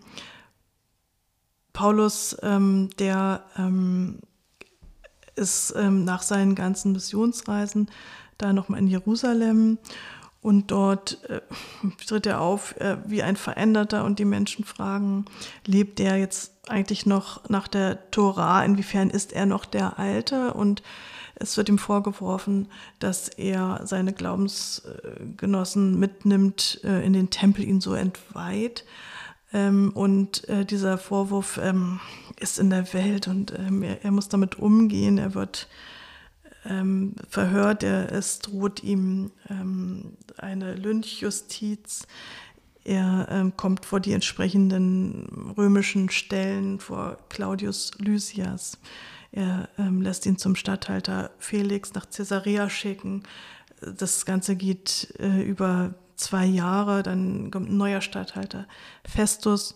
Paulus, 1.74 2.38
ähm, 2.44 2.90
der 3.00 3.44
ähm, 3.58 4.20
ist 5.36 5.74
ähm, 5.76 6.06
nach 6.06 6.22
seinen 6.22 6.54
ganzen 6.54 6.92
Missionsreisen 6.92 7.90
da 8.38 8.54
nochmal 8.54 8.80
in 8.80 8.88
Jerusalem 8.88 9.80
und 10.42 10.72
dort 10.72 11.24
äh, 11.30 11.42
tritt 12.06 12.26
er 12.26 12.42
auf 12.42 12.76
äh, 12.80 12.98
wie 13.06 13.24
ein 13.24 13.36
Veränderter 13.36 14.06
und 14.06 14.20
die 14.20 14.26
Menschen 14.26 14.64
fragen, 14.66 15.26
lebt 15.66 16.00
er 16.00 16.18
jetzt 16.18 16.54
eigentlich 16.70 17.06
noch 17.06 17.50
nach 17.50 17.68
der 17.68 18.12
Tora? 18.12 18.64
Inwiefern 18.64 19.10
ist 19.10 19.34
er 19.34 19.46
noch 19.46 19.66
der 19.66 20.00
Alte? 20.00 20.54
Und 20.54 20.84
es 21.36 21.58
wird 21.58 21.70
ihm 21.70 21.78
vorgeworfen, 21.78 22.68
dass 23.00 23.30
er 23.30 23.82
seine 23.84 24.14
Glaubensgenossen 24.14 26.00
mitnimmt 26.00 26.82
äh, 26.84 27.06
in 27.06 27.14
den 27.14 27.30
Tempel, 27.30 27.66
ihn 27.66 27.82
so 27.82 27.94
entweiht. 27.94 28.86
Ähm, 29.54 29.92
und 29.94 30.48
äh, 30.50 30.66
dieser 30.66 30.98
Vorwurf 30.98 31.60
ähm, 31.62 32.00
ist 32.40 32.60
in 32.60 32.70
der 32.70 32.94
Welt 32.94 33.28
und 33.28 33.54
ähm, 33.58 33.84
er, 33.84 34.04
er 34.04 34.12
muss 34.12 34.30
damit 34.30 34.60
umgehen. 34.60 35.18
Er 35.18 35.34
wird 35.34 35.68
ähm, 36.70 37.16
verhört. 37.30 37.84
Er, 37.84 38.12
es 38.12 38.40
droht 38.40 38.84
ihm 38.84 39.32
ähm, 39.50 40.14
eine 40.38 40.76
Lynchjustiz. 40.76 42.08
Er 42.84 43.28
ähm, 43.30 43.58
kommt 43.58 43.86
vor 43.86 44.00
die 44.00 44.14
entsprechenden 44.14 45.54
römischen 45.58 46.10
Stellen, 46.10 46.80
vor 46.80 47.18
Claudius 47.30 47.92
Lysias. 47.98 48.78
Er 49.32 49.70
ähm, 49.78 50.02
lässt 50.02 50.26
ihn 50.26 50.38
zum 50.38 50.56
Statthalter 50.56 51.32
Felix 51.38 51.94
nach 51.94 52.10
Caesarea 52.10 52.70
schicken. 52.70 53.24
Das 53.82 54.26
Ganze 54.26 54.56
geht 54.56 55.14
äh, 55.20 55.44
über 55.44 55.96
zwei 56.16 56.46
Jahre. 56.46 57.04
Dann 57.04 57.52
kommt 57.52 57.70
ein 57.70 57.78
neuer 57.78 58.02
Statthalter, 58.02 58.68
Festus. 59.06 59.76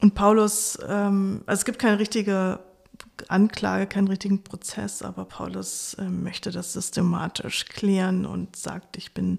Und 0.00 0.14
Paulus, 0.14 0.78
ähm, 0.88 1.42
also 1.46 1.60
es 1.60 1.64
gibt 1.64 1.78
keine 1.78 1.98
richtige 1.98 2.58
Anklage, 3.30 3.86
keinen 3.86 4.08
richtigen 4.08 4.42
Prozess, 4.42 5.02
aber 5.02 5.24
Paulus 5.24 5.94
äh, 5.94 6.04
möchte 6.04 6.50
das 6.50 6.72
systematisch 6.72 7.66
klären 7.66 8.26
und 8.26 8.56
sagt, 8.56 8.96
ich 8.96 9.14
bin 9.14 9.38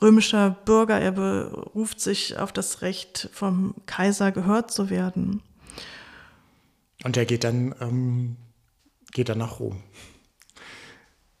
römischer 0.00 0.50
Bürger, 0.50 1.00
er 1.00 1.12
beruft 1.12 2.00
sich 2.00 2.38
auf 2.38 2.52
das 2.52 2.82
Recht, 2.82 3.30
vom 3.32 3.74
Kaiser 3.86 4.32
gehört 4.32 4.70
zu 4.70 4.90
werden. 4.90 5.42
Und 7.04 7.16
er 7.16 7.24
geht 7.24 7.44
dann, 7.44 7.74
ähm, 7.80 8.36
geht 9.12 9.28
dann 9.28 9.38
nach 9.38 9.60
Rom. 9.60 9.82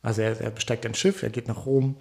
Also 0.02 0.22
er, 0.22 0.40
er, 0.40 0.50
besteigt 0.50 0.84
ein 0.86 0.94
Schiff, 0.94 1.22
er 1.22 1.30
geht 1.30 1.48
nach 1.48 1.66
Rom 1.66 1.96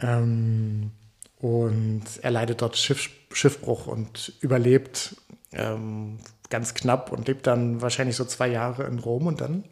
ähm, 0.00 0.92
und 1.38 2.04
er 2.22 2.30
leidet 2.30 2.62
dort 2.62 2.76
Schiff, 2.76 3.10
Schiffbruch 3.32 3.86
und 3.86 4.32
überlebt 4.40 5.16
ähm, 5.52 6.18
ganz 6.50 6.74
knapp 6.74 7.12
und 7.12 7.26
lebt 7.28 7.46
dann 7.46 7.80
wahrscheinlich 7.80 8.16
so 8.16 8.24
zwei 8.24 8.48
Jahre 8.48 8.84
in 8.84 8.98
Rom 8.98 9.26
und 9.26 9.40
dann 9.40 9.64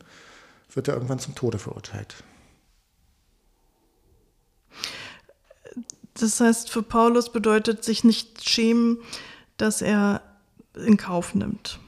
wird 0.73 0.89
er 0.89 0.95
irgendwann 0.95 1.19
zum 1.19 1.35
Tode 1.35 1.59
verurteilt. 1.59 2.15
Das 6.15 6.41
heißt, 6.41 6.71
für 6.71 6.83
Paulus 6.83 7.33
bedeutet 7.33 7.85
sich 7.85 8.05
nicht 8.05 8.49
schämen, 8.49 8.99
dass 9.57 9.83
er 9.83 10.23
in 10.75 10.97
Kauf 10.97 11.35
nimmt, 11.35 11.79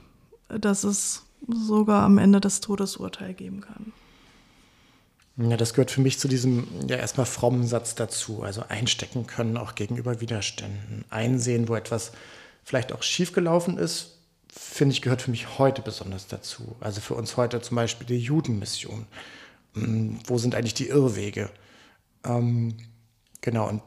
dass 0.49 0.85
es 0.85 1.23
sogar 1.49 2.05
am 2.05 2.19
Ende 2.19 2.41
das 2.41 2.61
Todesurteil 2.61 3.35
geben 3.35 3.61
kann. 3.61 3.93
Ja, 5.37 5.57
das 5.57 5.75
gehört 5.75 5.91
für 5.91 6.01
mich 6.01 6.19
zu 6.19 6.29
diesem 6.29 6.67
ja 6.87 6.97
erstmal 6.97 7.27
frommen 7.27 7.67
Satz 7.67 7.95
dazu. 7.97 8.43
Also 8.43 8.63
einstecken 8.69 9.27
können 9.27 9.57
auch 9.57 9.75
gegenüber 9.75 10.21
Widerständen. 10.21 11.05
Einsehen, 11.11 11.69
wo 11.69 11.75
etwas 11.75 12.13
vielleicht 12.63 12.93
auch 12.93 13.03
schiefgelaufen 13.03 13.77
ist, 13.77 14.14
finde 14.57 14.93
ich, 14.93 15.03
gehört 15.03 15.23
für 15.23 15.31
mich 15.31 15.59
heute 15.59 15.83
besonders 15.83 16.29
dazu. 16.29 16.77
Also 16.81 17.01
für 17.01 17.15
uns 17.15 17.37
heute 17.37 17.61
zum 17.61 17.77
Beispiel 17.77 18.07
die 18.07 18.19
Judenmission. 18.19 19.07
Hm, 19.75 20.19
wo 20.27 20.39
sind 20.39 20.55
eigentlich 20.55 20.75
die 20.75 20.89
Irrwege? 20.89 21.51
Ähm, 22.25 22.77
genau, 23.41 23.69
und 23.69 23.83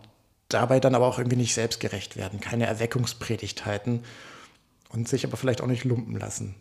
dabei 0.49 0.79
dann 0.79 0.95
aber 0.95 1.07
auch 1.07 1.19
irgendwie 1.19 1.37
nicht 1.37 1.53
selbstgerecht 1.53 2.17
werden, 2.17 2.39
keine 2.39 2.65
Erweckungspredigt 2.67 3.65
halten 3.65 4.03
und 4.89 5.07
sich 5.07 5.25
aber 5.25 5.37
vielleicht 5.37 5.61
auch 5.61 5.67
nicht 5.67 5.85
lumpen 5.85 6.17
lassen. 6.17 6.55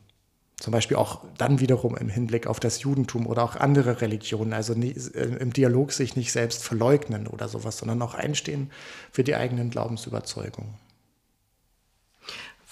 Zum 0.58 0.72
Beispiel 0.72 0.96
auch 0.96 1.22
dann 1.36 1.60
wiederum 1.60 1.96
im 1.96 2.08
Hinblick 2.08 2.46
auf 2.46 2.60
das 2.60 2.80
Judentum 2.80 3.26
oder 3.26 3.42
auch 3.42 3.56
andere 3.56 4.00
Religionen, 4.00 4.52
also 4.52 4.72
äh, 4.72 4.88
im 4.88 5.52
Dialog 5.52 5.92
sich 5.92 6.16
nicht 6.16 6.32
selbst 6.32 6.62
verleugnen 6.64 7.26
oder 7.26 7.48
sowas, 7.48 7.78
sondern 7.78 8.00
auch 8.02 8.14
einstehen 8.14 8.70
für 9.12 9.24
die 9.24 9.34
eigenen 9.34 9.70
Glaubensüberzeugungen 9.70 10.85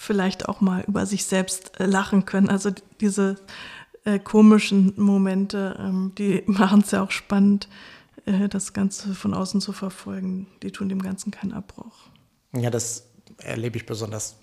vielleicht 0.05 0.47
auch 0.47 0.61
mal 0.61 0.83
über 0.87 1.05
sich 1.05 1.25
selbst 1.25 1.79
äh, 1.79 1.85
lachen 1.85 2.25
können. 2.25 2.49
Also 2.49 2.71
diese 3.01 3.35
äh, 4.05 4.19
komischen 4.19 4.93
Momente, 4.97 5.75
ähm, 5.79 6.13
die 6.17 6.43
machen 6.47 6.81
es 6.81 6.91
ja 6.91 7.03
auch 7.03 7.11
spannend, 7.11 7.67
äh, 8.25 8.47
das 8.47 8.73
Ganze 8.73 9.15
von 9.15 9.33
außen 9.33 9.61
zu 9.61 9.73
verfolgen. 9.73 10.47
Die 10.63 10.71
tun 10.71 10.89
dem 10.89 11.01
Ganzen 11.01 11.31
keinen 11.31 11.53
Abbruch. 11.53 12.07
Ja, 12.53 12.69
das 12.69 13.07
erlebe 13.39 13.77
ich 13.77 13.85
besonders 13.85 14.37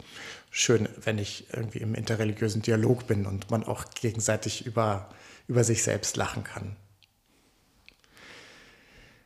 schön, 0.51 0.89
wenn 1.03 1.19
ich 1.19 1.47
irgendwie 1.53 1.79
im 1.79 1.95
interreligiösen 1.95 2.63
Dialog 2.63 3.07
bin 3.07 3.27
und 3.27 3.51
man 3.51 3.65
auch 3.65 3.87
gegenseitig 3.91 4.67
über, 4.67 5.09
über 5.49 5.65
sich 5.65 5.83
selbst 5.83 6.17
lachen 6.17 6.45
kann. 6.45 6.77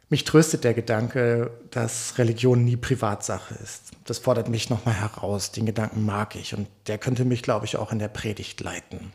Mich 0.09 0.23
tröstet 0.23 0.63
der 0.63 0.75
Gedanke, 0.75 1.51
dass 1.73 2.17
Religion 2.19 2.65
nie 2.65 2.77
Privatsache 2.77 3.55
ist. 3.55 3.91
Das 4.05 4.19
fordert 4.19 4.49
mich 4.49 4.71
nochmal 4.71 4.95
heraus. 4.95 5.51
Den 5.51 5.67
Gedanken 5.67 6.05
mag 6.05 6.37
ich 6.37 6.55
und 6.55 6.69
der 6.87 6.99
könnte 6.99 7.25
mich, 7.25 7.43
glaube 7.43 7.67
ich, 7.67 7.77
auch 7.77 7.91
in 7.91 7.99
der 7.99 8.09
Predigt 8.09 8.61
leiten. 8.61 9.13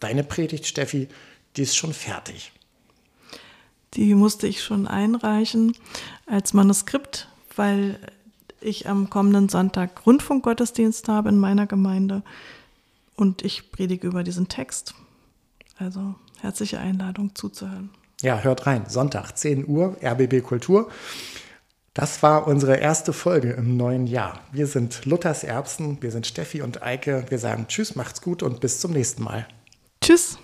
Deine 0.00 0.24
Predigt, 0.24 0.66
Steffi, 0.66 1.08
die 1.56 1.62
ist 1.62 1.76
schon 1.76 1.94
fertig. 1.94 2.52
Die 3.94 4.14
musste 4.14 4.46
ich 4.46 4.62
schon 4.62 4.86
einreichen 4.86 5.74
als 6.26 6.52
Manuskript, 6.52 7.28
weil 7.56 7.98
ich 8.60 8.86
am 8.86 9.08
kommenden 9.08 9.48
Sonntag 9.48 10.04
Rundfunkgottesdienst 10.04 11.08
habe 11.08 11.30
in 11.30 11.38
meiner 11.38 11.66
Gemeinde 11.66 12.22
und 13.16 13.42
ich 13.42 13.72
predige 13.72 14.06
über 14.06 14.24
diesen 14.24 14.48
Text. 14.48 14.94
Also 15.78 16.16
herzliche 16.40 16.80
Einladung 16.80 17.34
zuzuhören. 17.34 17.90
Ja, 18.20 18.40
hört 18.40 18.66
rein. 18.66 18.84
Sonntag, 18.88 19.36
10 19.36 19.68
Uhr, 19.68 19.96
RBB 20.02 20.42
Kultur. 20.42 20.90
Das 21.94 22.22
war 22.22 22.46
unsere 22.46 22.76
erste 22.76 23.12
Folge 23.12 23.50
im 23.52 23.76
neuen 23.76 24.06
Jahr. 24.06 24.40
Wir 24.52 24.66
sind 24.66 25.04
Luthers 25.04 25.44
Erbsen, 25.44 25.98
wir 26.00 26.10
sind 26.10 26.26
Steffi 26.26 26.62
und 26.62 26.82
Eike. 26.82 27.24
Wir 27.28 27.38
sagen 27.38 27.66
Tschüss, 27.68 27.96
macht's 27.96 28.22
gut 28.22 28.42
und 28.42 28.60
bis 28.60 28.80
zum 28.80 28.92
nächsten 28.92 29.22
Mal. 29.22 29.46
Tschüss. 30.00 30.38